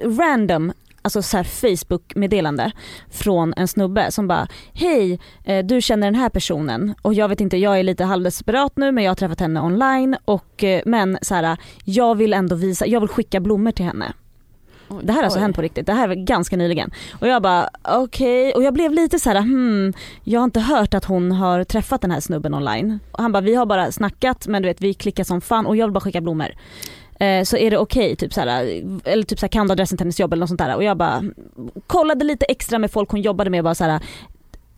random 0.00 0.72
alltså 1.02 1.22
så 1.22 1.44
Facebook-meddelande 1.44 2.72
från 3.10 3.54
en 3.56 3.68
snubbe 3.68 4.10
som 4.10 4.28
bara 4.28 4.48
Hej, 4.72 5.20
eh, 5.44 5.64
du 5.64 5.80
känner 5.80 6.06
den 6.06 6.14
här 6.14 6.28
personen 6.28 6.94
och 7.02 7.14
jag 7.14 7.28
vet 7.28 7.40
inte, 7.40 7.56
jag 7.56 7.78
är 7.78 7.82
lite 7.82 8.04
halvdesperat 8.04 8.76
nu 8.76 8.92
men 8.92 9.04
jag 9.04 9.10
har 9.10 9.16
träffat 9.16 9.40
henne 9.40 9.60
online 9.60 10.16
och 10.24 10.64
eh, 10.64 10.82
men 10.86 11.18
så 11.22 11.34
här, 11.34 11.56
jag 11.84 12.14
vill 12.14 12.32
ändå 12.32 12.56
visa, 12.56 12.86
jag 12.86 13.00
vill 13.00 13.08
skicka 13.08 13.40
blommor 13.40 13.70
till 13.70 13.84
henne. 13.84 14.12
Det 15.02 15.12
här 15.12 15.18
har 15.18 15.24
alltså 15.24 15.38
Oj. 15.38 15.42
hänt 15.42 15.56
på 15.56 15.62
riktigt, 15.62 15.86
det 15.86 15.92
här 15.92 16.08
var 16.08 16.14
ganska 16.14 16.56
nyligen. 16.56 16.90
Och 17.20 17.28
jag 17.28 17.42
bara 17.42 17.68
okej, 17.82 18.52
och 18.52 18.62
jag 18.62 18.74
blev 18.74 18.92
lite 18.92 19.18
så 19.18 19.30
här: 19.30 19.40
hmm, 19.40 19.92
jag 20.24 20.40
har 20.40 20.44
inte 20.44 20.60
hört 20.60 20.94
att 20.94 21.04
hon 21.04 21.32
har 21.32 21.64
träffat 21.64 22.00
den 22.00 22.10
här 22.10 22.20
snubben 22.20 22.54
online. 22.54 22.98
Och 23.12 23.22
han 23.22 23.32
bara 23.32 23.40
vi 23.40 23.54
har 23.54 23.66
bara 23.66 23.92
snackat 23.92 24.46
men 24.46 24.62
du 24.62 24.68
vet 24.68 24.80
vi 24.80 24.94
klickar 24.94 25.24
som 25.24 25.40
fan 25.40 25.66
och 25.66 25.76
jag 25.76 25.86
vill 25.86 25.92
bara 25.92 26.00
skicka 26.00 26.20
blommor. 26.20 26.48
Eh, 27.22 27.44
så 27.44 27.56
är 27.56 27.70
det 27.70 27.78
okej, 27.78 28.16
typ 28.16 28.32
såhär, 28.32 28.64
eller 29.04 29.22
typ 29.22 29.38
såhär 29.38 29.48
kan 29.48 29.66
du 29.66 29.72
adressen 29.72 29.98
till 29.98 30.04
hennes 30.04 30.20
jobb 30.20 30.32
eller 30.32 30.40
något 30.40 30.48
sånt 30.48 30.60
där. 30.60 30.76
Och 30.76 30.84
jag 30.84 30.96
bara 30.96 31.22
kollade 31.86 32.24
lite 32.24 32.44
extra 32.44 32.78
med 32.78 32.90
folk 32.90 33.10
hon 33.10 33.22
jobbade 33.22 33.50
med 33.50 33.60
och 33.60 33.64
bara 33.64 33.74
såhär, 33.74 34.00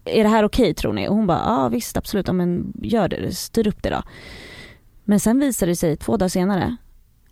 är 0.04 0.22
det 0.24 0.30
här 0.30 0.44
okej 0.44 0.74
tror 0.74 0.92
ni? 0.92 1.08
Och 1.08 1.14
hon 1.14 1.26
bara 1.26 1.42
ja 1.46 1.68
visst 1.68 1.96
absolut, 1.96 2.26
ja, 2.26 2.32
men 2.32 2.72
gör 2.82 3.08
det, 3.08 3.34
styr 3.34 3.66
upp 3.66 3.82
det 3.82 3.90
då. 3.90 4.02
Men 5.04 5.20
sen 5.20 5.38
visade 5.40 5.72
det 5.72 5.76
sig 5.76 5.96
två 5.96 6.16
dagar 6.16 6.28
senare, 6.28 6.76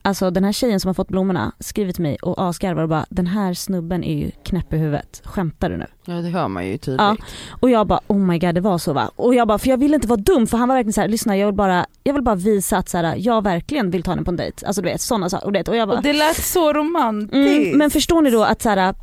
alltså 0.03 0.31
den 0.31 0.45
här 0.45 0.53
tjejen 0.53 0.81
som 0.81 0.89
har 0.89 0.95
fått 0.95 1.09
blommorna 1.09 1.53
skrivit 1.59 1.95
till 1.97 2.03
mig 2.03 2.17
och 2.23 2.43
asgarvar 2.49 2.83
och 2.83 2.89
bara 2.89 3.07
den 3.11 3.27
här 3.27 3.55
snubben 3.55 4.05
är 4.05 4.19
ju 4.19 4.31
knäpp 4.45 4.73
i 4.73 4.77
huvudet, 4.77 5.23
skämtar 5.25 5.71
du 5.71 5.77
nu? 5.77 5.87
Ja 6.05 6.15
det 6.15 6.29
hör 6.29 6.49
man 6.49 6.67
ju 6.67 6.79
tydligt. 6.79 7.01
Ja. 7.01 7.17
Och 7.61 7.71
jag 7.71 7.87
bara 7.87 8.01
oh 8.07 8.19
my 8.19 8.39
god 8.39 8.55
det 8.55 8.61
var 8.61 8.79
så 8.79 8.93
va? 8.93 9.11
Och 9.17 9.35
jag 9.35 9.49
bara 9.49 9.59
för 9.59 9.69
jag 9.69 9.77
ville 9.77 9.95
inte 9.95 10.09
vara 10.09 10.21
dum 10.21 10.47
för 10.47 10.59
han 10.59 10.69
var 10.69 10.77
verkligen 10.77 10.93
så 10.93 11.01
här: 11.01 11.09
lyssna 11.09 11.37
jag 11.37 11.47
vill 11.47 11.55
bara, 11.55 11.87
jag 12.03 12.15
vill 12.15 12.23
bara 12.23 12.35
visa 12.35 12.77
att 12.77 12.89
så 12.89 12.99
här, 12.99 13.17
jag 13.19 13.45
verkligen 13.45 13.91
vill 13.91 14.03
ta 14.03 14.11
henne 14.11 14.23
på 14.25 14.31
en 14.31 14.37
dejt. 14.37 14.67
Alltså 14.67 14.83
du 14.83 14.89
vet 14.89 15.01
sådana 15.01 15.29
saker. 15.31 15.47
Och, 15.47 15.53
det, 15.53 15.69
och 15.69 15.77
jag 15.77 15.89
bara, 15.89 15.97
Och 15.97 16.03
det 16.03 16.13
lät 16.13 16.37
så 16.45 16.73
romantiskt. 16.73 17.35
mm, 17.35 17.79
men 17.79 17.91
förstår 17.91 18.23
ni 18.23 18.31
då 18.31 18.43
att 18.45 18.63
så 18.63 18.69
här, 18.69 18.95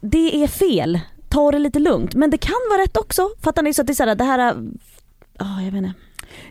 det 0.00 0.42
är 0.42 0.46
fel, 0.46 1.00
ta 1.28 1.50
det 1.50 1.58
lite 1.58 1.78
lugnt. 1.78 2.14
Men 2.14 2.30
det 2.30 2.38
kan 2.38 2.54
vara 2.70 2.82
rätt 2.82 2.96
också. 2.96 3.28
Fattar 3.42 3.62
ni? 3.62 3.74
Så 3.74 3.80
att 3.80 3.86
det 3.86 3.92
är 3.92 3.94
så 3.94 4.04
här, 4.04 4.14
det 4.14 4.24
här, 4.24 4.54
ja 5.38 5.60
jag 5.62 5.72
vet 5.72 5.74
inte. 5.74 5.92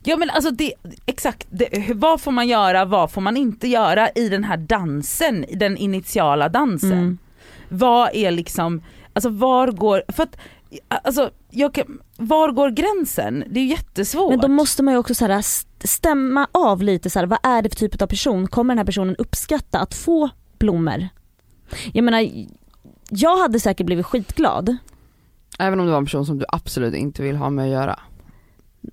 Ja 0.04 0.18
men 0.18 0.30
alltså 0.30 0.52
det, 0.52 0.74
exakt, 1.06 1.48
det, 1.50 1.94
vad 1.96 2.22
får 2.22 2.32
man 2.32 2.48
göra, 2.48 2.86
vad 2.86 3.12
får 3.12 3.22
man 3.22 3.38
inte 3.38 3.68
göra 3.68 4.10
i 4.10 4.30
den 4.30 4.44
här 4.44 4.58
dansen, 4.58 5.44
i 5.44 5.56
den 5.56 5.78
initiala 5.78 6.50
dansen? 6.50 6.92
Mm. 6.92 7.18
Vad 7.70 8.10
är 8.14 8.32
liksom, 8.32 8.82
alltså 9.14 9.30
var 9.30 9.72
går, 9.72 10.04
för 10.08 10.24
att, 10.24 10.38
alltså, 10.88 11.32
jag 11.50 11.74
kan, 11.74 12.00
var 12.18 12.52
går 12.52 12.70
gränsen? 12.70 13.44
Det 13.50 13.60
är 13.60 13.64
ju 13.64 13.70
jättesvårt. 13.70 14.30
Men 14.30 14.40
då 14.40 14.48
måste 14.48 14.84
man 14.84 14.94
ju 14.94 14.98
också 14.98 15.16
så 15.16 15.26
här, 15.26 15.44
stämma 15.88 16.48
av 16.52 16.82
lite 16.82 17.10
så 17.10 17.20
här, 17.20 17.26
vad 17.26 17.40
är 17.44 17.62
det 17.62 17.70
för 17.70 17.76
typ 17.76 18.02
av 18.02 18.08
person? 18.08 18.48
Kommer 18.48 18.74
den 18.74 18.78
här 18.78 18.86
personen 18.86 19.16
uppskatta 19.16 19.80
att 19.80 19.96
få 19.96 20.30
blommor? 20.60 21.10
Jag 21.94 22.04
menar, 22.04 22.30
jag 23.10 23.38
hade 23.38 23.60
säkert 23.60 23.86
blivit 23.86 24.06
skitglad. 24.06 24.78
Även 25.60 25.80
om 25.80 25.86
det 25.86 25.92
var 25.92 25.98
en 25.98 26.06
person 26.06 26.26
som 26.26 26.40
du 26.40 26.46
absolut 26.50 26.96
inte 26.96 27.24
vill 27.24 27.36
ha 27.36 27.50
med 27.50 27.66
att 27.66 27.72
göra. 27.72 28.00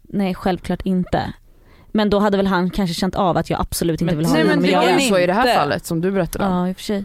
Nej 0.02 0.34
självklart 0.34 0.80
inte. 0.84 1.32
Men 1.92 2.10
då 2.10 2.18
hade 2.18 2.36
väl 2.36 2.46
han 2.46 2.70
kanske 2.70 2.94
känt 2.94 3.14
av 3.14 3.36
att 3.36 3.50
jag 3.50 3.60
absolut 3.60 4.00
inte 4.00 4.04
Men- 4.04 4.16
vill 4.18 4.26
ha 4.26 4.34
Nej 4.34 4.44
med 4.44 4.58
men 4.58 4.64
honom 4.74 4.86
det 4.86 4.92
var 4.94 5.00
ju 5.00 5.08
så 5.08 5.18
i 5.18 5.26
det 5.26 5.32
här 5.32 5.54
fallet 5.54 5.86
som 5.86 6.00
du 6.00 6.10
berättade 6.10 6.44
om. 6.44 6.52
Ja 6.52 6.68
i 6.68 6.72
och 6.72 6.76
för 6.76 6.82
sig. 6.82 7.04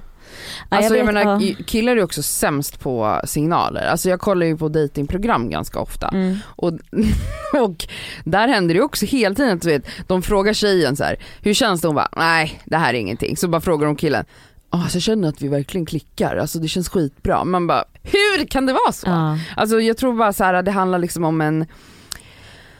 Alltså 0.69 0.95
jag, 0.95 1.06
vet, 1.06 1.13
menar 1.15 1.41
ja. 1.41 1.56
killar 1.65 1.97
är 1.97 2.03
också 2.03 2.24
sämst 2.24 2.80
på 2.80 3.21
signaler. 3.24 3.88
Alltså 3.88 4.09
jag 4.09 4.19
kollar 4.19 4.45
ju 4.45 4.57
på 4.57 4.69
datingprogram 4.69 5.50
ganska 5.50 5.80
ofta. 5.80 6.07
Mm. 6.07 6.38
Och, 6.45 6.71
och 7.62 7.88
där 8.24 8.47
händer 8.47 8.75
det 8.75 8.81
också 8.81 9.06
hela 9.06 9.35
tiden 9.35 9.57
att 9.57 9.65
vet, 9.65 9.85
de 10.07 10.21
frågar 10.21 10.53
tjejen 10.53 10.95
så 10.95 11.03
här, 11.03 11.15
hur 11.42 11.53
känns 11.53 11.81
det? 11.81 11.88
Hon 11.88 11.95
bara, 11.95 12.09
nej 12.15 12.62
det 12.65 12.77
här 12.77 12.94
är 12.94 12.97
ingenting. 12.97 13.38
Så 13.38 13.47
bara 13.47 13.62
frågar 13.62 13.85
de 13.85 13.95
killen, 13.95 14.25
ah, 14.69 14.88
så 14.88 14.95
jag 14.95 15.03
känner 15.03 15.30
att 15.30 15.42
vi 15.42 15.47
verkligen 15.47 15.85
klickar, 15.85 16.38
alltså 16.38 16.59
det 16.59 16.68
känns 16.68 16.89
skitbra. 16.89 17.44
Man 17.44 17.68
bara, 17.68 17.83
hur 18.03 18.45
kan 18.45 18.65
det 18.65 18.74
vara 18.74 18.92
så? 18.92 19.07
Ja. 19.07 19.38
Alltså 19.57 19.80
jag 19.81 19.97
tror 19.97 20.13
bara 20.13 20.33
så 20.33 20.44
här, 20.44 20.62
det 20.63 20.71
handlar 20.71 21.00
liksom 21.00 21.24
om 21.24 21.42
en 21.42 21.65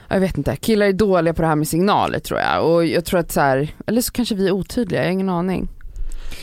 jag 0.10 0.20
vet 0.20 0.38
inte, 0.38 0.56
killar 0.56 0.86
är 0.86 0.94
dåliga 0.94 1.34
på 1.34 1.42
det 1.42 1.48
här 1.48 1.56
med 1.56 1.68
signaler 1.68 2.20
tror 2.20 2.40
jag 2.40 2.66
och 2.72 2.86
jag 2.86 3.06
tror 3.06 3.20
att 3.20 3.32
så 3.32 3.42
här, 3.42 3.74
eller 3.88 4.02
så 4.02 4.12
kanske 4.12 4.36
vi 4.36 4.48
är 4.48 4.52
otydliga, 4.52 5.00
jag 5.02 5.08
har 5.08 5.12
ingen 5.12 5.30
aning. 5.30 5.68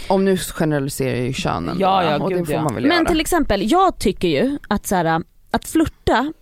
Om 0.09 0.25
nu 0.25 0.37
generaliserar 0.37 1.17
jag 1.17 1.27
ju 1.27 1.33
könen 1.33 1.77
Ja, 1.81 2.05
ja, 2.05 2.19
och 2.25 2.31
det 2.31 2.45
får 2.45 2.55
ja. 2.55 2.63
man 2.63 2.75
väl 2.75 2.87
Men 2.87 2.97
göra. 2.97 3.09
till 3.09 3.21
exempel, 3.21 3.71
jag 3.71 3.99
tycker 3.99 4.29
ju 4.29 4.59
att, 4.69 4.87
så 4.87 4.95
här, 4.95 5.23
att 5.51 5.65
flirta 5.69 6.33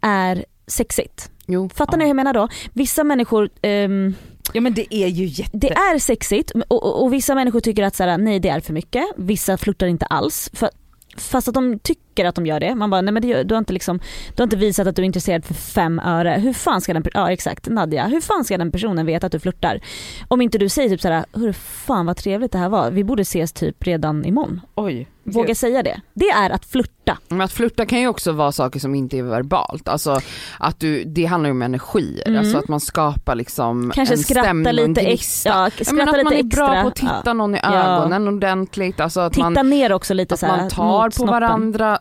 är 0.00 0.44
sexigt. 0.66 1.30
Jo. 1.46 1.68
Fattar 1.74 1.96
ni 1.98 2.04
hur 2.04 2.08
jag 2.08 2.16
menar 2.16 2.32
då? 2.34 2.48
Vissa 2.72 3.04
människor, 3.04 3.50
ehm, 3.62 4.14
Ja 4.52 4.60
men 4.60 4.74
det 4.74 4.94
är 4.94 5.06
ju 5.06 5.24
jätte... 5.24 5.56
det 5.58 5.72
är 5.72 5.98
sexigt 5.98 6.52
och, 6.68 6.82
och, 6.84 7.02
och 7.02 7.12
vissa 7.12 7.34
människor 7.34 7.60
tycker 7.60 7.82
att 7.84 7.96
så 7.96 8.04
här, 8.04 8.18
nej 8.18 8.40
det 8.40 8.48
är 8.48 8.60
för 8.60 8.72
mycket. 8.72 9.04
Vissa 9.16 9.56
flirtar 9.56 9.86
inte 9.86 10.06
alls. 10.06 10.50
För, 10.52 10.70
fast 11.16 11.48
att 11.48 11.54
de 11.54 11.78
tycker 11.78 12.02
att 12.18 12.34
de 12.34 12.46
gör 12.46 12.60
det. 12.60 12.74
Man 12.74 12.90
bara, 12.90 13.00
nej 13.00 13.12
men 13.12 13.22
det, 13.22 13.42
du, 13.42 13.54
har 13.54 13.58
inte 13.58 13.72
liksom, 13.72 13.98
du 14.36 14.42
har 14.42 14.44
inte 14.44 14.56
visat 14.56 14.86
att 14.86 14.96
du 14.96 15.02
är 15.02 15.06
intresserad 15.06 15.44
för 15.44 15.54
fem 15.54 15.98
öre. 15.98 16.30
Hur 16.30 16.52
fan 16.52 16.80
ska 16.80 16.94
den, 16.94 17.04
ja 17.14 17.32
exakt 17.32 17.68
Nadja, 17.68 18.06
hur 18.06 18.20
fan 18.20 18.44
ska 18.44 18.58
den 18.58 18.72
personen 18.72 19.06
veta 19.06 19.26
att 19.26 19.32
du 19.32 19.38
flirtar? 19.40 19.80
Om 20.28 20.40
inte 20.40 20.58
du 20.58 20.68
säger 20.68 20.88
typ 20.88 21.00
såhär, 21.00 21.24
hur 21.32 21.52
fan 21.52 22.06
vad 22.06 22.16
trevligt 22.16 22.52
det 22.52 22.58
här 22.58 22.68
var, 22.68 22.90
vi 22.90 23.04
borde 23.04 23.22
ses 23.22 23.52
typ 23.52 23.86
redan 23.86 24.24
imorgon. 24.24 24.60
Oj. 24.74 25.08
Våga 25.24 25.46
Gud. 25.46 25.56
säga 25.56 25.82
det. 25.82 26.00
Det 26.14 26.28
är 26.30 26.50
att 26.50 26.64
flirta. 26.64 27.18
Men 27.28 27.40
att 27.40 27.52
flirta 27.52 27.86
kan 27.86 28.00
ju 28.00 28.08
också 28.08 28.32
vara 28.32 28.52
saker 28.52 28.80
som 28.80 28.94
inte 28.94 29.18
är 29.18 29.22
verbalt, 29.22 29.88
alltså 29.88 30.20
att 30.58 30.80
du, 30.80 31.04
det 31.04 31.24
handlar 31.24 31.48
ju 31.48 31.50
om 31.52 31.62
energier, 31.62 32.28
Mm. 32.28 32.38
alltså 32.40 32.58
att 32.58 32.68
man 32.68 32.80
skapar 32.80 33.34
liksom 33.34 33.90
Kanske 33.94 34.14
en 34.14 34.18
skratta 34.18 34.72
lite 34.72 35.00
extra. 35.00 35.52
Ja, 35.52 35.64
Ja, 35.78 35.84
skratta 35.84 35.94
men 35.94 36.08
att 36.08 36.14
lite 36.16 36.24
man 36.24 36.32
är 36.32 36.44
extra. 36.46 36.66
bra 36.66 36.82
på 36.82 36.88
att 36.88 36.94
titta 36.96 37.22
Ja. 37.24 37.32
någon 37.32 37.54
i 37.54 37.58
Ja. 37.62 37.74
ögonen 38.00 38.28
ordentligt, 38.28 39.00
alltså 39.00 39.20
att 39.20 39.32
Titta 39.32 39.50
man, 39.50 39.70
ner 39.70 39.92
också 39.92 40.14
lite 40.14 40.34
att 40.34 40.40
så 40.40 40.46
här, 40.46 40.56
man 40.56 40.68
tar 40.70 41.10
på 41.18 41.26
varandra. 41.26 41.98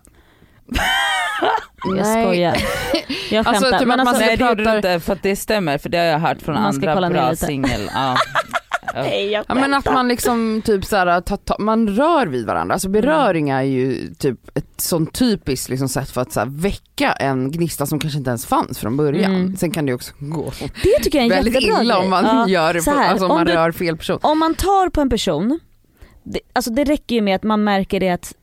Jag 1.97 2.05
skojar. 2.07 2.57
Jag 3.31 3.47
Alltså, 3.47 3.63
skämtar. 3.63 3.79
typ 3.79 3.87
men 3.87 3.99
att 3.99 4.05
man 4.05 4.07
alltså, 4.07 4.25
Nej 4.25 4.37
det 4.37 4.43
gjorde 4.43 4.55
du 4.55 4.63
pratar- 4.63 4.77
inte 4.77 4.99
för 5.05 5.13
att 5.13 5.23
det 5.23 5.35
stämmer 5.35 5.77
för 5.77 5.89
det 5.89 5.97
har 5.97 6.05
jag 6.05 6.19
hört 6.19 6.41
från 6.41 6.55
Man 6.55 6.73
ska 6.73 6.89
andra 6.91 7.09
bra 7.09 7.35
singel. 7.35 7.89
Ja. 7.93 8.15
Nej, 8.95 9.31
Ja 9.47 9.55
men 9.55 9.73
att 9.73 9.85
man 9.85 10.07
liksom 10.07 10.61
typ 10.65 10.85
såhär, 10.85 11.21
ta, 11.21 11.37
ta, 11.37 11.55
man 11.59 11.89
rör 11.89 12.27
vid 12.27 12.45
varandra. 12.45 12.73
Alltså 12.73 12.89
beröring 12.89 13.49
är 13.49 13.61
ju 13.61 14.13
typ 14.13 14.57
ett 14.57 14.81
sånt 14.81 15.13
typiskt 15.13 15.69
liksom 15.69 15.89
sätt 15.89 16.09
för 16.11 16.21
att 16.21 16.31
så 16.31 16.39
här, 16.39 16.47
väcka 16.47 17.11
en 17.11 17.51
gnista 17.51 17.85
som 17.85 17.99
kanske 17.99 18.17
inte 18.17 18.29
ens 18.29 18.45
fanns 18.45 18.79
från 18.79 18.97
början. 18.97 19.35
Mm. 19.35 19.55
Sen 19.55 19.71
kan 19.71 19.85
det 19.85 19.93
också 19.93 20.13
gå 20.19 20.51
Det 20.83 21.03
tycker 21.03 21.17
jag 21.17 21.27
är 21.27 21.29
en 21.31 21.43
väldigt 21.43 21.53
jättebra 21.53 21.83
illa 21.83 21.97
om 21.99 22.09
man 22.09 22.25
Ja, 22.25 22.47
gör 22.47 22.79
så 22.79 22.91
här, 22.91 23.09
alltså 23.09 23.25
om 23.25 23.31
om 23.31 23.37
man 23.37 23.45
du- 23.45 23.53
rör 23.53 23.71
fel 23.71 23.97
person. 23.97 24.19
Om 24.21 24.39
man 24.39 24.55
tar 24.55 24.89
på 24.89 25.01
en 25.01 25.09
person, 25.09 25.59
det, 26.23 26.39
alltså 26.53 26.71
det 26.71 26.83
räcker 26.83 27.15
ju 27.15 27.21
med 27.21 27.35
att 27.35 27.43
man 27.43 27.63
märker 27.63 27.99
det 27.99 28.09
att 28.09 28.33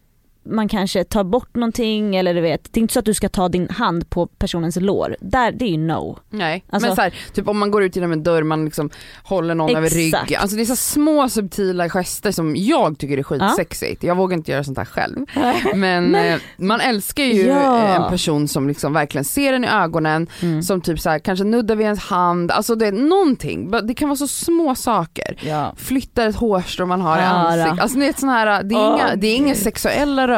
man 0.47 0.69
kanske 0.69 1.05
tar 1.05 1.25
bort 1.25 1.55
någonting 1.55 2.17
eller 2.17 2.35
du 2.35 2.41
vet, 2.41 2.73
det 2.73 2.79
är 2.79 2.83
inte 2.83 2.95
så 2.95 2.99
att 2.99 3.05
du 3.05 3.15
ska 3.15 3.29
ta 3.29 3.49
din 3.49 3.69
hand 3.71 4.11
på 4.11 4.27
personens 4.27 4.77
lår. 4.77 5.17
Där, 5.21 5.53
det 5.53 5.65
är 5.65 5.69
ju 5.69 5.77
no. 5.79 6.19
Nej 6.31 6.65
Alltså- 6.71 6.87
men 6.89 6.97
så 6.97 7.03
här, 7.03 7.15
typ 7.35 7.49
om 7.49 7.59
man 7.59 7.71
går 7.71 7.83
ut 7.83 7.97
genom 7.97 8.13
en 8.13 8.23
dörr, 8.23 8.43
man 8.43 8.65
liksom 8.65 8.91
håller 9.25 9.55
någon 9.55 9.77
över 9.77 9.87
Exakt. 9.87 9.97
ryggen. 10.29 10.41
Alltså 10.41 10.57
det 10.57 10.63
är 10.63 10.67
så 10.67 10.77
små 10.77 11.29
subtila 11.29 11.89
gester 11.89 12.33
som 12.33 12.57
jag 12.57 12.99
tycker 12.99 13.19
är 13.19 13.23
skitsexigt. 13.23 14.03
Jag 14.03 14.15
vågar 14.17 14.37
inte 14.37 14.53
göra 14.53 14.65
sånt 14.65 14.79
här 14.79 14.85
själv. 14.85 15.17
Men, 15.75 16.05
Men- 16.05 16.15
eh, 16.35 16.41
man 16.57 16.81
älskar 16.81 17.25
ju 17.25 17.47
Ja. 17.47 17.79
eh, 17.85 17.95
en 17.97 18.11
person 18.11 18.49
som 18.49 18.69
liksom 18.69 18.93
verkligen 18.93 19.25
ser 19.25 19.53
en 19.53 19.65
i 19.65 19.69
ögonen, 19.69 20.27
Mm. 20.43 20.63
som 20.63 20.81
typ 20.81 21.01
så 21.01 21.11
här, 21.11 21.19
kanske 21.19 21.45
nuddar 21.45 21.77
vid 21.77 21.85
ens 21.85 22.01
hand, 22.01 22.51
alltså 22.51 22.75
det 22.75 22.87
är 22.87 22.93
någonting. 22.93 23.71
Det 23.85 23.95
kan 23.95 24.09
vara 24.09 24.17
så 24.17 24.29
små 24.29 24.75
saker. 24.75 25.39
Ja. 25.41 25.73
Flyttar 25.77 26.27
ett 26.29 26.37
hårstrå 26.37 26.87
man 26.87 27.01
har 27.01 27.19
i 27.19 27.21
Ja, 27.21 27.27
ansiktet. 27.27 27.81
Alltså 27.83 27.99
det 27.99 28.09
är, 28.09 28.13
sån 28.21 28.29
här, 28.29 28.63
det 28.63 28.75
är, 28.75 28.79
Åh, 28.79 28.95
inga, 28.95 29.17
det 29.17 29.27
är 29.27 29.37
inga 29.37 29.55
sexuella 29.55 30.29
rörelser 30.29 30.36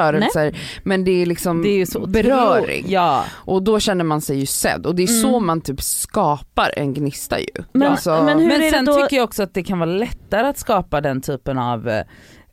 men 0.83 1.05
det 1.05 1.11
är 1.23 1.26
liksom 1.26 1.62
Det 1.62 1.69
är 1.81 1.87
så 1.87 2.07
beröring. 2.07 2.85
Ja. 2.88 3.25
Och 3.33 3.62
då 3.62 3.81
känner 3.81 4.05
man 4.05 4.21
sig 4.21 4.38
ju 4.38 4.47
sedd 4.47 4.87
och 4.87 4.95
det 4.95 5.02
är 5.02 5.07
så 5.07 5.28
Mm. 5.28 5.47
man 5.47 5.61
typ 5.61 5.83
skapar 5.83 6.73
en 6.76 6.95
gnista 6.95 7.40
ju. 7.40 7.47
Men, 7.73 7.88
Alltså- 7.93 8.23
men 8.23 8.47
Men 8.49 8.71
sen 8.71 8.85
då? 8.85 8.95
tycker 8.95 9.17
jag 9.17 9.25
också 9.25 9.43
att 9.43 9.55
det 9.55 9.62
kan 9.62 9.78
vara 9.78 9.90
lättare 9.90 10.47
att 10.49 10.59
skapa 10.59 11.00
den 11.00 11.21
typen 11.21 11.59
av 11.59 11.90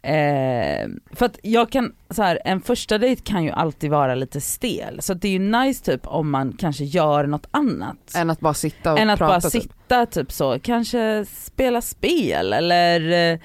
Eh, 0.08 0.88
för 1.16 1.26
att 1.26 1.40
jag 1.44 1.72
kan, 1.72 1.92
så 2.10 2.24
här, 2.24 2.40
en 2.46 2.62
första 2.62 2.98
dejt 2.98 3.22
kan 3.26 3.44
ju 3.44 3.52
alltid 3.52 3.92
vara 3.92 4.16
lite 4.16 4.42
stel 4.42 5.02
så 5.02 5.14
att 5.14 5.22
det 5.22 5.28
är 5.28 5.32
ju 5.32 5.40
nice 5.40 5.84
typ 5.86 6.08
om 6.08 6.32
man 6.32 6.54
kanske 6.60 6.84
gör 6.84 7.28
något 7.28 7.48
annat. 7.52 8.16
Än 8.16 8.30
att 8.30 8.40
bara 8.40 8.54
sitta 8.54 8.94
och 8.94 9.00
än 9.00 9.10
att 9.10 9.20
prata 9.20 9.32
bara 9.34 9.42
typ. 9.42 9.62
sitta 9.64 10.06
typ 10.06 10.32
så, 10.32 10.60
kanske 10.60 11.26
spela 11.30 11.82
spel 11.82 12.54
eller 12.54 13.32
eh, 13.34 13.40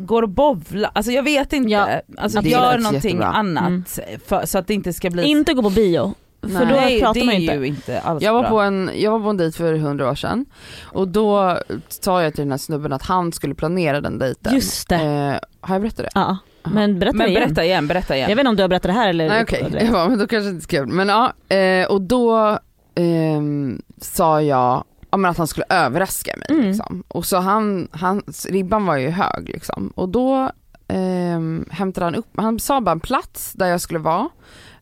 går 0.00 0.22
och 0.22 0.28
bovla, 0.28 0.90
alltså 0.94 1.12
jag 1.12 1.22
vet 1.22 1.52
inte. 1.52 1.70
Ja, 1.70 2.00
alltså 2.18 2.40
det 2.40 2.48
gör 2.48 2.78
någonting 2.78 3.16
jättebra. 3.16 3.26
annat 3.26 3.98
för, 4.26 4.46
så 4.46 4.58
att 4.58 4.66
det 4.66 4.74
inte 4.74 4.92
ska 4.92 5.10
bli 5.10 5.24
Inte 5.24 5.54
gå 5.54 5.62
på 5.62 5.70
bio. 5.70 6.14
För 6.42 6.48
Nej. 6.48 6.66
då 6.66 6.74
Nej, 6.74 7.00
pratar 7.00 7.20
det 7.20 7.26
man 7.26 7.34
ju 7.34 7.40
inte. 7.40 7.54
ju 7.54 7.66
inte 7.66 8.00
alls 8.00 8.22
Jag 8.22 8.32
var, 8.32 8.40
bra. 8.40 8.50
på 8.50 8.60
en, 8.60 8.90
jag 8.96 9.10
var 9.10 9.20
på 9.20 9.28
en 9.30 9.36
dejt 9.36 9.56
för 9.56 9.74
hundra 9.74 10.10
år 10.10 10.14
sedan 10.14 10.46
och 10.82 11.08
då 11.08 11.58
sa 11.88 12.22
jag 12.22 12.34
till 12.34 12.42
den 12.44 12.50
här 12.50 12.58
snubben 12.58 12.92
att 12.92 13.02
han 13.02 13.32
skulle 13.32 13.54
planera 13.54 14.00
den 14.00 14.18
dejten. 14.18 14.54
Just 14.54 14.88
det. 14.88 14.94
Eh, 14.96 15.38
har 15.60 15.74
jag 15.74 15.82
berättat 15.82 15.96
det? 16.04 16.10
Ja. 16.14 16.36
Men 16.64 16.98
berätta 16.98 17.16
Men 17.16 17.28
igen. 17.28 17.42
berätta 17.44 17.64
igen, 17.64 17.86
berätta 17.88 18.16
igen. 18.16 18.28
Jag 18.30 18.36
vet 18.36 18.40
inte 18.42 18.50
om 18.50 18.56
du 18.56 18.62
har 18.62 18.68
berättat 18.68 18.88
det 18.88 18.92
här 18.92 19.08
eller 19.08 19.28
Nej 19.28 19.42
okej, 19.42 19.66
jag 19.80 19.92
bara, 19.92 20.08
men 20.08 20.18
då 20.18 20.26
kanske 20.26 20.46
jag 20.48 20.54
inte 20.54 20.64
skrev 20.64 20.86
Men 20.88 21.08
ja, 21.08 21.32
eh, 21.56 21.86
och 21.90 22.00
då 22.02 22.58
ehm, 22.94 23.82
sa 24.00 24.42
jag 24.42 24.84
ja, 25.16 25.20
men 25.20 25.30
att 25.30 25.38
han 25.38 25.46
skulle 25.46 25.66
överraska 25.68 26.36
mig 26.36 26.46
Mm. 26.50 26.62
liksom. 26.68 27.02
Och 27.08 27.26
så 27.26 27.36
han, 27.36 27.88
hans, 27.92 28.46
ribban 28.46 28.86
var 28.86 28.96
ju 28.96 29.08
hög 29.10 29.48
liksom. 29.48 29.92
Och 29.94 30.08
då 30.08 30.50
ehm, 30.88 31.64
hämtade 31.70 32.06
han 32.06 32.14
upp, 32.14 32.26
han 32.36 32.58
sa 32.58 32.80
bara 32.80 32.92
en 32.92 33.00
plats 33.00 33.52
där 33.52 33.66
jag 33.66 33.80
skulle 33.80 33.98
vara 33.98 34.28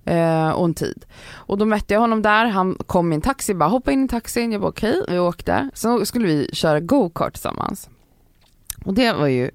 eh, 0.04 0.50
och 0.50 0.64
en 0.64 0.74
tid. 0.74 1.04
Och 1.32 1.58
då 1.58 1.64
mötte 1.64 1.94
jag 1.94 2.00
honom 2.00 2.22
där, 2.22 2.46
han 2.46 2.76
kom 2.86 3.12
i 3.12 3.14
en 3.14 3.20
taxi, 3.20 3.54
bara 3.54 3.68
hoppa 3.68 3.92
in 3.92 4.04
i 4.04 4.08
taxin, 4.08 4.52
jag 4.52 4.60
bara 4.60 4.68
okej, 4.68 5.04
vi 5.08 5.18
åkte. 5.18 5.70
Sen 5.74 6.06
skulle 6.06 6.26
vi 6.26 6.50
köra 6.52 6.80
go-kart 6.80 7.32
tillsammans. 7.32 7.88
Och 8.84 8.94
det 8.94 9.12
var 9.12 9.26
ju 9.26 9.50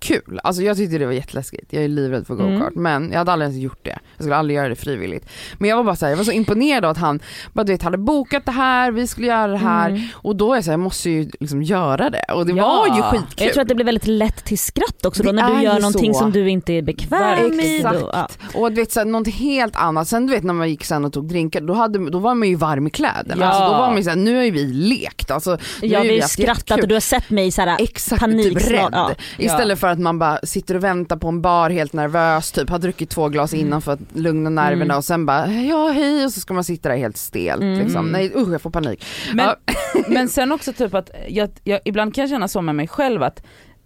jättekul, 0.00 0.40
alltså 0.44 0.62
jag 0.62 0.76
tyckte 0.76 0.98
det 0.98 1.06
var 1.06 1.12
jätteläskigt, 1.12 1.72
jag 1.72 1.84
är 1.84 1.88
livrädd 1.88 2.26
för 2.26 2.34
Mm. 2.34 2.54
go-kart 2.54 2.74
men 2.74 3.10
jag 3.10 3.18
hade 3.18 3.32
aldrig 3.32 3.50
ens 3.50 3.62
gjort 3.62 3.78
det. 3.84 3.98
Jag 4.16 4.24
skulle 4.24 4.36
aldrig 4.36 4.56
göra 4.56 4.68
det 4.68 4.76
frivilligt. 4.76 5.28
Men 5.58 5.70
jag 5.70 5.76
var 5.76 5.84
bara 5.84 5.96
så 5.96 6.04
här, 6.06 6.10
jag 6.12 6.16
var 6.16 6.24
så 6.24 6.32
imponerad 6.32 6.84
av 6.84 6.90
att 6.90 6.96
han 6.98 7.20
bara 7.52 7.64
du 7.64 7.72
vet 7.72 7.82
hade 7.82 7.98
bokat 7.98 8.44
det 8.46 8.52
här, 8.52 8.90
vi 8.92 9.06
skulle 9.06 9.26
göra 9.26 9.46
det 9.52 9.56
här 9.58 9.88
Mm. 9.90 10.02
och 10.14 10.36
då 10.36 10.52
är 10.52 10.56
jag 10.56 10.64
så 10.64 10.70
här, 10.70 10.72
jag 10.72 10.80
måste 10.80 11.10
ju 11.10 11.30
liksom 11.40 11.62
göra 11.62 12.10
det 12.10 12.24
och 12.34 12.46
det 12.46 12.52
Ja. 12.52 12.66
var 12.88 12.96
ju 12.96 13.02
skitkul. 13.02 13.44
Jag 13.46 13.52
tror 13.52 13.62
att 13.62 13.68
det 13.68 13.74
blir 13.74 13.84
väldigt 13.86 14.06
lätt 14.06 14.44
till 14.44 14.58
skratt 14.58 15.04
också 15.06 15.22
då 15.22 15.32
när 15.32 15.50
är 15.52 15.56
du 15.56 15.62
gör 15.62 15.80
någonting 15.80 16.14
så. 16.14 16.20
som 16.20 16.32
du 16.32 16.50
inte 16.50 16.72
är 16.72 16.82
bekväm 16.82 17.56
med. 17.56 17.76
Exakt. 17.76 18.02
Och, 18.02 18.10
ja. 18.12 18.28
Och 18.54 18.70
du 18.72 18.76
vet 18.76 18.92
såhär, 18.92 19.06
någonting 19.06 19.32
helt 19.34 19.76
annat, 19.76 20.08
sen 20.08 20.26
du 20.26 20.32
vet 20.34 20.44
när 20.44 20.54
man 20.54 20.70
gick 20.70 20.84
sen 20.84 21.04
och 21.04 21.12
tog 21.12 21.28
drinkar, 21.28 21.60
då, 21.60 21.74
hade, 21.74 22.10
då 22.10 22.18
var 22.18 22.34
man 22.34 22.48
ju 22.48 22.54
varm 22.54 22.86
i 22.86 22.90
kläderna. 22.90 23.36
Ja. 23.44 23.46
Alltså, 23.46 23.64
då 23.64 23.78
var 23.78 23.86
man 23.88 23.96
ju 23.96 24.02
såhär, 24.02 24.16
nu 24.16 24.36
har 24.36 24.42
ju 24.44 24.50
vi 24.50 24.64
lekt, 24.66 25.30
alltså, 25.30 25.58
nu 25.82 25.88
Ja 25.88 26.00
vi 26.00 26.20
har 26.20 26.28
skrattat 26.28 26.58
jättekul. 26.58 26.82
och 26.82 26.88
du 26.88 26.94
har 26.94 27.00
sett 27.00 27.30
mig 27.30 27.50
såhär, 27.50 27.76
Exakt, 27.80 28.22
typ 28.24 28.70
rädd. 28.70 28.88
ja. 28.92 29.10
Istället 29.38 29.78
för 29.78 29.87
att 29.88 29.98
man 29.98 30.18
bara 30.18 30.38
sitter 30.42 30.74
och 30.74 30.84
väntar 30.84 31.16
på 31.16 31.28
en 31.28 31.42
bar 31.42 31.70
helt 31.70 31.92
nervös, 31.92 32.52
typ 32.52 32.70
har 32.70 32.78
druckit 32.78 33.10
två 33.10 33.28
glas 33.28 33.54
innan 33.54 33.82
för 33.82 33.92
att 33.92 34.00
lugna 34.14 34.50
nerverna 34.50 34.84
Mm. 34.84 34.96
och 34.96 35.04
sen 35.04 35.26
bara 35.26 35.46
ja 35.52 35.88
hej 35.88 36.24
och 36.24 36.32
så 36.32 36.40
ska 36.40 36.54
man 36.54 36.64
sitta 36.64 36.88
där 36.88 36.96
helt 36.96 37.16
stelt 37.16 37.62
Mm. 37.62 37.78
liksom. 37.78 38.06
Nej 38.06 38.32
usch 38.36 38.52
jag 38.52 38.62
får 38.62 38.70
panik. 38.70 39.04
Men, 39.34 39.46
Ja. 39.46 39.56
men 40.08 40.28
sen 40.28 40.52
också 40.52 40.72
typ 40.72 40.94
att 40.94 41.10
jag, 41.28 41.50
jag 41.64 41.80
ibland 41.84 42.14
kan 42.14 42.22
jag 42.22 42.30
känna 42.30 42.48
så 42.48 42.62
med 42.62 42.74
mig 42.74 42.88
själv 42.88 43.22
att 43.22 43.42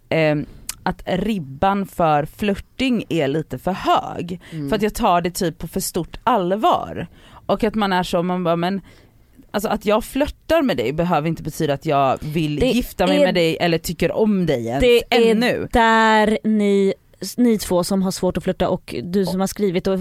ehm, 0.09 0.45
att 0.85 1.01
ribban 1.05 1.85
för 1.85 2.25
flörting 2.25 3.03
är 3.09 3.27
lite 3.27 3.57
för 3.59 3.71
hög. 3.71 4.41
Mm. 4.51 4.69
För 4.69 4.75
att 4.75 4.81
jag 4.81 4.93
tar 4.95 5.21
det 5.21 5.31
typ 5.31 5.57
på 5.57 5.67
för 5.67 5.79
stort 5.79 6.17
allvar. 6.23 7.07
Och 7.45 7.63
att 7.63 7.75
man 7.75 7.93
är 7.93 8.03
så, 8.03 8.23
man 8.23 8.43
bara 8.43 8.55
men 8.55 8.81
Alltså 9.55 9.69
att 9.69 9.85
jag 9.85 10.03
flörtar 10.03 10.61
med 10.61 10.77
dig 10.77 10.93
behöver 10.93 11.27
inte 11.27 11.43
betyda 11.43 11.73
att 11.73 11.85
jag 11.85 12.17
vill 12.21 12.55
Det 12.59 12.65
gifta 12.67 13.07
mig 13.07 13.17
är- 13.17 13.25
med 13.25 13.35
dig 13.35 13.57
eller 13.59 13.77
tycker 13.77 14.11
om 14.11 14.45
dig 14.45 14.67
ens 14.67 14.81
Det 14.81 15.03
är 15.15 15.31
ännu. 15.31 15.67
där 15.73 16.37
ni, 16.43 16.93
ni 17.37 17.57
två 17.57 17.83
som 17.83 18.01
har 18.01 18.11
svårt 18.11 18.37
att 18.37 18.43
flytta 18.43 18.69
och 18.69 18.95
du 19.03 19.25
som 19.25 19.39
har 19.39 19.47
skrivit 19.47 19.87
och 19.87 19.99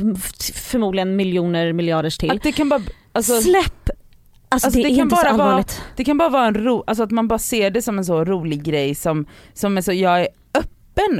förmodligen 0.55 1.17
miljoner 1.17 1.73
miljarders 1.73 2.19
till. 2.19 2.31
Att 2.31 2.43
det 2.43 2.53
kan 2.53 2.69
bara, 2.69 2.81
alltså, 3.13 3.41
Släpp! 3.41 3.91
Alltså, 4.49 4.67
Alltså, 4.67 4.71
det, 4.71 4.89
det 4.89 4.95
är 4.95 4.97
kan 4.97 5.05
inte 5.07 5.17
så 5.17 5.23
bara 5.23 5.33
vara- 5.37 5.47
allvarligt. 5.49 5.81
Det 5.97 6.05
kan 6.05 6.19
bara 6.19 6.29
vara 6.29 6.47
en 6.47 6.55
ro, 6.55 6.85
alltså 6.87 7.03
att 7.03 7.11
man 7.11 7.29
bara 7.29 7.39
ser 7.39 7.71
det 7.71 7.83
som 7.83 7.99
en 7.99 8.05
så 8.05 8.25
rolig 8.25 8.63
grej 8.63 8.95
som, 8.95 9.27
som 9.55 9.77
är 9.77 9.81
så, 9.81 9.93
jag 9.93 10.21
är 10.21 10.29
öppen 10.55 10.72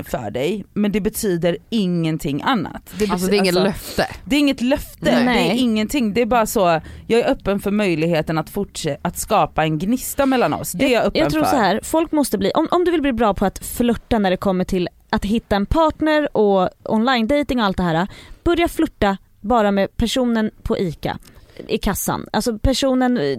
för 0.05 0.31
dig 0.31 0.65
men 0.75 0.93
det 0.93 1.01
betyder 1.01 1.57
ingenting 1.71 2.43
annat. 2.43 2.93
Det, 2.99 3.11
Alltså 3.11 3.27
betyder- 3.27 3.31
det 3.31 3.37
är 3.37 3.39
inget 3.39 3.57
alltså, 3.57 3.65
löfte. 4.01 4.07
det 4.25 4.37
är 4.37 4.41
inget 4.41 4.61
löfte, 4.61 5.25
Nej. 5.25 5.25
det 5.49 5.55
är 5.55 5.61
ingenting, 5.61 6.13
det 6.15 6.23
är 6.23 6.27
bara 6.27 6.47
så, 6.47 6.81
jag 7.07 7.21
är 7.21 7.31
öppen 7.31 7.61
för 7.61 7.71
möjligheten 7.71 8.39
att 8.39 8.51
fortsätta, 8.51 9.09
att 9.09 9.19
skapa 9.19 9.65
en 9.65 9.79
gnista 9.79 10.27
mellan 10.27 10.53
oss. 10.55 10.73
Det 10.73 10.85
är 10.85 10.93
jag 10.93 11.05
öppen 11.05 11.21
Jag 11.21 11.31
tror 11.33 11.43
för. 11.45 11.51
så 11.51 11.57
här, 11.57 11.81
folk 11.83 12.13
måste 12.13 12.39
bli, 12.39 12.51
om, 12.51 12.69
om 12.71 12.85
du 12.85 12.91
vill 12.91 13.03
bli 13.03 13.13
bra 13.13 13.35
på 13.35 13.47
att 13.47 13.59
flirta 13.67 14.19
när 14.19 14.31
det 14.31 14.37
kommer 14.37 14.65
till 14.65 14.89
att 15.11 15.25
hitta 15.25 15.57
en 15.57 15.67
partner 15.67 16.37
och 16.37 16.69
online 16.85 17.27
dating 17.27 17.59
och 17.61 17.65
allt 17.65 17.77
det 17.77 17.83
här. 17.83 18.07
Börja 18.45 18.69
flirta 18.69 19.17
bara 19.41 19.71
med 19.71 19.97
personen 19.97 20.51
på 20.63 20.79
ICA 20.79 21.19
i 21.69 21.79
kassan. 21.79 22.27
Alltså 22.33 22.59
personen 22.59 23.17
eh, 23.19 23.39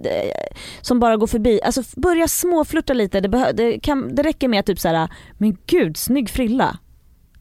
som 0.81 0.99
bara 0.99 1.17
går 1.17 1.27
förbi. 1.27 1.59
Alltså 1.63 1.83
börja 1.95 2.27
småflirta 2.27 2.93
lite. 2.93 3.19
Det, 3.19 3.29
behö- 3.29 3.53
det, 3.53 3.79
kan, 3.79 4.15
det 4.15 4.23
räcker 4.23 4.47
med 4.47 4.59
att 4.59 4.65
typ 4.65 4.79
så 4.79 4.87
här, 4.87 5.09
men 5.37 5.57
gud 5.65 5.97
snygg 5.97 6.29
frilla. 6.29 6.77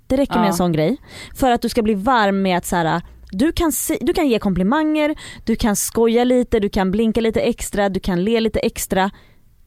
Det 0.06 0.16
räcker 0.16 0.34
med 0.34 0.42
Ja. 0.44 0.46
en 0.48 0.54
sån 0.54 0.72
grej. 0.72 0.96
För 1.36 1.50
att 1.50 1.62
du 1.62 1.68
ska 1.68 1.82
bli 1.82 1.94
varm 1.94 2.42
med 2.42 2.58
att 2.58 2.66
så 2.66 2.76
här, 2.76 3.02
du 3.30 3.52
kan, 3.52 3.72
se, 3.72 3.98
du 4.00 4.12
kan 4.12 4.28
ge 4.28 4.38
komplimanger, 4.38 5.14
du 5.44 5.56
kan 5.56 5.76
skoja 5.76 6.24
lite, 6.24 6.60
du 6.60 6.68
kan 6.68 6.90
blinka 6.90 7.20
lite 7.20 7.40
extra, 7.40 7.88
du 7.88 8.00
kan 8.00 8.24
le 8.24 8.40
lite 8.40 8.60
extra. 8.60 9.10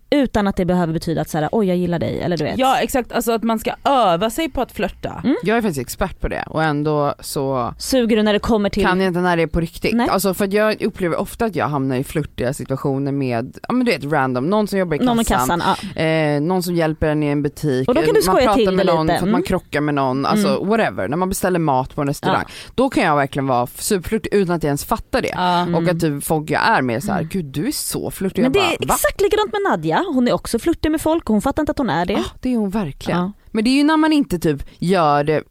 Utan 0.09 0.47
att 0.47 0.55
det 0.55 0.65
behöver 0.65 0.93
betyda 0.93 1.21
att 1.21 1.29
så 1.29 1.38
här, 1.38 1.50
oj 1.51 1.67
jag 1.67 1.77
gillar 1.77 2.00
dig 2.00 2.21
eller 2.21 2.38
du 2.38 2.43
vet. 2.43 2.57
Ja 2.57 2.77
exakt, 2.79 3.12
alltså 3.12 3.31
att 3.31 3.43
man 3.43 3.59
ska 3.59 3.71
öva 3.83 4.29
sig 4.29 4.50
på 4.50 4.62
att 4.62 4.71
flörta. 4.71 5.21
Mm. 5.24 5.35
Jag 5.43 5.57
är 5.57 5.62
faktiskt 5.62 5.79
expert 5.81 6.19
på 6.19 6.27
det 6.27 6.43
och 6.47 6.63
ändå 6.63 7.13
så 7.19 7.74
Suger 7.77 8.17
du 8.17 8.24
när 8.24 8.33
det 8.33 8.39
kommer 8.39 8.69
till... 8.69 8.83
kan 8.83 9.00
jag 9.01 9.07
inte 9.07 9.19
när 9.19 9.38
det 9.38 9.43
är 9.43 9.47
på 9.47 9.59
riktigt. 9.59 9.95
Nej. 9.95 10.07
Alltså 10.09 10.33
för 10.33 10.45
att 10.45 10.53
jag 10.53 10.81
upplever 10.81 11.17
ofta 11.19 11.45
att 11.45 11.55
jag 11.55 11.67
hamnar 11.67 11.95
i 11.95 12.03
flörtiga 12.03 12.53
situationer 12.53 13.12
med, 13.12 13.57
ja 13.67 13.74
men 13.74 13.85
du 13.85 13.91
vet 13.91 14.03
random, 14.12 14.50
någon 14.50 14.67
som 14.67 14.79
jobbar 14.79 14.95
i 14.95 15.00
kassan, 15.00 15.15
någon 15.15 15.25
kassan. 15.25 15.62
Ja. 15.95 16.01
Eh, 16.01 16.41
någon 16.41 16.63
som 16.63 16.75
hjälper 16.75 17.07
en 17.09 17.24
i 17.24 17.27
en 17.27 17.41
butik, 17.43 17.88
Och 17.89 17.95
då 17.95 18.01
kan 18.01 18.13
du 18.13 18.21
man 18.27 18.35
pratar 18.35 18.53
till 18.55 18.71
med 18.71 18.85
någon 18.85 19.07
lite. 19.07 19.19
för 19.19 19.25
att 19.25 19.31
man 19.31 19.39
Mm. 19.39 19.43
krockar 19.43 19.81
med 19.81 19.93
någon, 19.93 20.25
alltså 20.25 20.47
Mm. 20.55 20.69
whatever, 20.69 21.07
när 21.07 21.17
man 21.17 21.29
beställer 21.29 21.59
mat 21.59 21.95
på 21.95 22.01
en 22.01 22.07
restaurang. 22.07 22.45
Då 22.75 22.89
kan 22.89 23.03
jag 23.03 23.15
verkligen 23.15 23.47
vara 23.47 23.67
superflörtig 23.67 24.33
utan 24.33 24.55
att 24.55 24.63
jag 24.63 24.67
ens 24.69 24.85
fattar 24.85 25.21
det. 25.21 25.31
Ja. 25.35 25.57
Mm. 25.59 25.75
Och 25.75 25.89
att 25.91 26.00
typ 26.00 26.24
folk 26.24 26.50
jag 26.50 26.62
är 26.67 26.81
med 26.81 27.03
så 27.03 27.12
här, 27.12 27.19
Mm. 27.19 27.29
gud 27.31 27.45
du 27.45 27.67
är 27.67 27.71
så 27.71 28.12
flörtig. 28.12 28.41
Men 28.41 28.43
Jag 28.43 28.53
det 28.53 28.59
är 28.75 28.77
bara, 28.79 28.88
va? 28.88 28.93
exakt 28.93 29.21
likadant 29.21 29.51
med 29.53 29.62
Nadja, 29.71 29.94
hon 30.13 30.27
är 30.27 30.33
också 30.33 30.59
flörtig 30.59 30.91
med 30.91 31.01
folk 31.01 31.29
och 31.29 31.33
hon 31.33 31.41
fattar 31.41 31.61
inte 31.63 31.71
att 31.71 31.77
hon 31.77 31.89
är 31.89 32.05
det. 32.05 32.15
Ah, 32.15 32.31
det 32.41 32.53
är 32.53 32.57
hon 32.57 32.69
verkligen. 32.69 33.19
Ja. 33.19 33.31
Men 33.51 33.63
det 33.63 33.69
är 33.69 33.75
ju 33.77 33.83
när 33.83 33.97
man 33.97 34.13
inte 34.13 34.39
typ 34.39 34.63
gör 34.79 35.23
det 35.23 35.43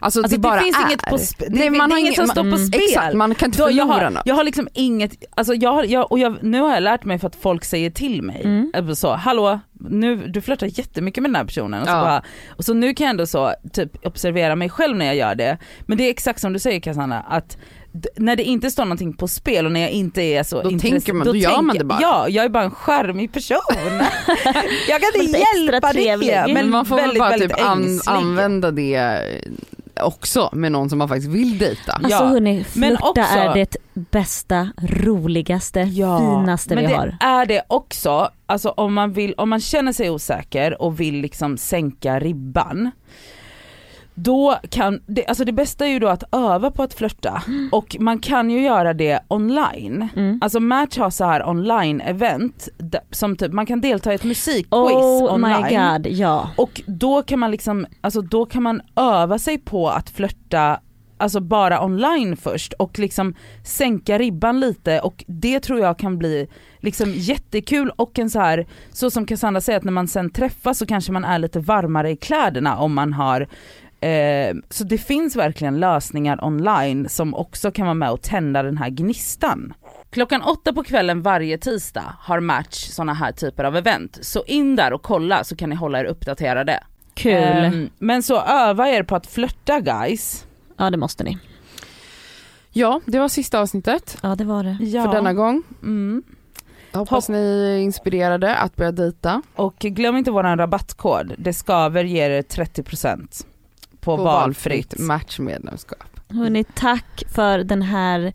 Alltså, 0.00 0.20
Alltså, 0.20 0.36
det 0.36 0.40
bara 0.40 0.60
finns 0.60 0.76
är. 0.76 0.86
inget 0.86 1.02
på 1.02 1.16
sp- 1.16 1.34
det, 1.38 1.48
Nej, 1.50 1.70
man 1.70 1.88
det 1.88 1.94
har 1.94 1.98
är 1.98 2.00
inget 2.00 2.14
som 2.14 2.22
ingen- 2.24 2.32
står 2.34 2.42
på 2.42 2.48
man- 2.48 2.66
spel. 2.66 2.80
Exakt, 2.88 3.14
man 3.14 3.34
kan 3.34 3.48
inte 3.48 3.58
Då, 3.58 3.70
jag, 3.70 3.76
förlora 3.88 4.04
har, 4.04 4.10
något. 4.10 4.22
jag 4.24 4.34
har 4.34 4.44
liksom 4.44 4.68
inget, 4.74 5.12
alltså 5.36 5.54
jag 5.54 5.86
jag, 5.86 6.12
och 6.12 6.18
jag, 6.18 6.36
nu 6.42 6.60
har 6.60 6.74
jag 6.74 6.82
lärt 6.82 7.04
mig 7.04 7.18
för 7.18 7.26
att 7.26 7.36
folk 7.36 7.64
säger 7.64 7.90
till 7.90 8.22
mig, 8.22 8.40
Mm. 8.44 8.72
Alltså 8.76 8.94
så, 8.96 9.14
hallå, 9.14 9.60
nu, 9.72 10.16
du 10.16 10.40
flörtar 10.40 10.78
jättemycket 10.78 11.22
med 11.22 11.30
den 11.30 11.36
här 11.36 11.44
personen. 11.44 11.80
Och 11.82 11.86
så, 11.88 11.92
Ja. 11.94 12.00
bara, 12.02 12.22
och 12.56 12.64
så 12.64 12.74
nu 12.74 12.94
kan 12.94 13.04
jag 13.04 13.10
ändå 13.10 13.26
så, 13.26 13.52
typ 13.72 14.06
observera 14.06 14.56
mig 14.56 14.68
själv 14.68 14.96
när 14.96 15.06
jag 15.06 15.16
gör 15.16 15.34
det. 15.34 15.58
Men 15.86 15.98
det 15.98 16.04
är 16.04 16.10
exakt 16.10 16.40
som 16.40 16.52
du 16.52 16.58
säger 16.58 16.80
Cassandra, 16.80 17.20
att 17.20 17.58
när 18.16 18.36
det 18.36 18.42
inte 18.42 18.70
står 18.70 18.84
någonting 18.84 19.12
på 19.12 19.28
spel 19.28 19.66
och 19.66 19.72
när 19.72 19.80
jag 19.80 19.90
inte 19.90 20.22
är 20.22 20.42
så 20.42 20.62
Då 20.62 20.70
tänker 20.78 21.12
man- 21.12 21.26
då 21.26 21.36
gör 21.36 21.62
man 21.62 21.76
det 21.78 21.84
bara. 21.84 21.98
Ja, 22.02 22.28
jag 22.28 22.44
är 22.44 22.48
bara 22.48 22.64
en 22.64 22.70
charmig 22.70 23.32
person. 23.32 23.58
jag 24.88 25.00
kan 25.00 25.22
inte 25.24 25.38
hjälpa 25.56 25.92
trevlig. 25.92 26.28
det. 26.28 26.42
Men 26.46 26.54
Men 26.54 26.70
man 26.70 26.86
får 26.86 26.96
väl 26.96 27.04
väldigt, 27.04 27.18
bara 27.20 27.30
väldigt 27.30 27.50
typ 27.50 27.66
an, 27.66 28.00
använda 28.06 28.70
det 28.70 29.20
också 30.00 30.48
med 30.52 30.72
någon 30.72 30.88
som 30.90 30.98
man 30.98 31.08
faktiskt 31.08 31.28
vill 31.32 31.58
dejta. 31.58 31.92
Alltså 31.92 32.10
Ja, 32.10 32.24
hörni, 32.26 32.64
men 32.74 32.88
flirta 32.90 33.08
också- 33.08 33.22
är 33.38 33.54
det 33.54 33.76
bästa, 33.94 34.68
roligaste, 34.82 35.86
finaste 35.86 36.74
men 36.74 36.84
vi 36.84 36.90
det 36.90 36.96
har. 36.96 37.16
är 37.20 37.46
det 37.46 37.62
också, 37.68 38.30
alltså 38.46 38.68
om 38.68 38.94
man, 38.94 39.12
vill, 39.12 39.34
om 39.36 39.48
man 39.50 39.60
känner 39.60 39.92
sig 39.92 40.10
osäker 40.10 40.82
och 40.82 41.00
vill 41.00 41.14
liksom 41.20 41.58
sänka 41.58 42.18
ribban 42.20 42.90
då 44.22 44.58
kan, 44.70 45.00
det, 45.06 45.26
alltså 45.26 45.44
det 45.44 45.52
bästa 45.52 45.86
är 45.86 45.90
ju 45.90 45.98
då 45.98 46.08
att 46.08 46.34
öva 46.34 46.70
på 46.70 46.82
att 46.82 46.94
flirta 46.94 47.42
och 47.72 47.96
man 48.00 48.18
kan 48.18 48.50
ju 48.50 48.62
göra 48.62 48.94
det 48.94 49.20
online. 49.28 50.08
Mm. 50.16 50.38
Alltså 50.42 50.60
Match 50.60 50.98
har 50.98 51.10
så 51.10 51.24
här 51.24 51.48
online 51.48 52.00
event 52.00 52.68
som 53.10 53.36
typ 53.36 53.52
man 53.52 53.66
kan 53.66 53.80
delta 53.80 54.12
i 54.12 54.14
ett 54.14 54.24
musikquiz 54.24 54.72
Oh 54.72 55.34
online. 55.34 55.62
my 55.62 55.76
god, 55.76 56.06
ja. 56.06 56.50
Och 56.56 56.82
då 56.86 57.22
kan 57.22 57.38
man 57.38 57.50
liksom, 57.50 57.86
alltså 58.00 58.20
då 58.20 58.46
kan 58.46 58.62
man 58.62 58.82
öva 58.96 59.38
sig 59.38 59.58
på 59.58 59.88
att 59.88 60.10
flörta 60.10 60.80
Alltså 61.20 61.40
bara 61.40 61.84
online 61.84 62.36
först 62.36 62.72
och 62.72 62.98
liksom 62.98 63.34
sänka 63.64 64.18
ribban 64.18 64.60
lite 64.60 65.00
och 65.00 65.24
det 65.26 65.60
tror 65.60 65.80
jag 65.80 65.98
kan 65.98 66.18
bli 66.18 66.48
liksom 66.80 67.12
jättekul 67.14 67.90
och 67.96 68.18
en 68.18 68.30
så 68.30 68.40
här, 68.40 68.66
så 68.92 69.10
som 69.10 69.26
Cassandra 69.26 69.60
säger 69.60 69.78
att 69.78 69.84
när 69.84 69.92
man 69.92 70.08
sen 70.08 70.30
träffas 70.30 70.78
så 70.78 70.86
kanske 70.86 71.12
man 71.12 71.24
är 71.24 71.38
lite 71.38 71.60
varmare 71.60 72.10
i 72.10 72.16
kläderna 72.16 72.76
om 72.76 72.94
man 72.94 73.12
har 73.12 73.48
eh, 74.00 74.56
så 74.70 74.84
det 74.84 74.98
finns 74.98 75.36
verkligen 75.36 75.80
lösningar 75.80 76.44
online 76.44 77.08
som 77.08 77.34
också 77.34 77.70
kan 77.70 77.86
vara 77.86 77.94
med 77.94 78.10
och 78.10 78.22
tända 78.22 78.62
den 78.62 78.78
här 78.78 78.90
gnistan. 78.90 79.74
Klockan 80.10 80.42
åtta 80.42 80.72
på 80.72 80.82
kvällen 80.82 81.22
varje 81.22 81.58
tisdag 81.58 82.14
har 82.20 82.40
Match 82.40 82.88
sådana 82.88 83.14
här 83.14 83.32
typer 83.32 83.64
av 83.64 83.76
event. 83.76 84.18
Så 84.20 84.44
in 84.44 84.76
där 84.76 84.92
och 84.92 85.02
kolla 85.02 85.44
så 85.44 85.56
kan 85.56 85.70
ni 85.70 85.76
hålla 85.76 86.00
er 86.00 86.04
uppdaterade. 86.04 86.80
Kul. 87.14 87.32
Ehm, 87.32 87.90
men 87.98 88.22
så 88.22 88.40
öva 88.40 88.88
er 88.88 89.02
på 89.02 89.16
att 89.16 89.26
flörta 89.26 89.80
guys. 89.80 90.46
ja 90.76 90.90
det 90.90 90.96
måste 90.96 91.24
ni. 91.24 91.38
Ja, 92.70 93.00
det 93.06 93.18
var 93.18 93.28
sista 93.28 93.60
avsnittet 93.60 94.18
Ja 94.22 94.34
det 94.34 94.44
var 94.44 94.64
det. 94.64 94.76
Ja. 94.80 95.04
för 95.04 95.12
denna 95.12 95.32
gång. 95.32 95.62
Mm. 95.82 96.22
Hoppas 96.92 97.28
ni 97.28 97.38
är 97.38 97.78
inspirerade 97.78 98.54
att 98.56 98.76
börja 98.76 98.92
dejta 98.92 99.42
Och 99.54 99.76
glöm 99.78 100.16
inte 100.16 100.30
våran 100.30 100.58
rabattkod, 100.58 101.34
det 101.38 101.52
skaver 101.52 102.04
ger 102.04 102.30
er 102.30 102.42
30% 102.42 103.46
på, 104.16 104.16
på 104.16 104.22
valfritt. 104.24 104.86
valfritt 104.94 104.98
matchmedlemskap. 105.06 106.20
Hörni, 106.30 106.64
tack 106.64 107.22
för 107.34 107.58
den 107.58 107.82
här, 107.82 108.32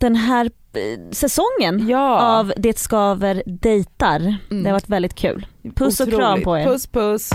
den 0.00 0.16
här 0.16 0.46
eh, 0.72 1.10
säsongen 1.12 1.88
Ja, 1.88 2.20
av 2.38 2.52
Det 2.56 2.78
skaver 2.78 3.42
dejtar. 3.46 4.20
Mm. 4.50 4.62
Det 4.62 4.68
har 4.68 4.72
varit 4.72 4.88
väldigt 4.88 5.14
kul. 5.14 5.46
Puss 5.76 6.00
och 6.00 6.08
kram 6.08 6.18
otroligt. 6.20 6.44
på 6.44 6.58
er. 6.58 6.64
Puss 6.64 6.86
puss. 6.86 7.30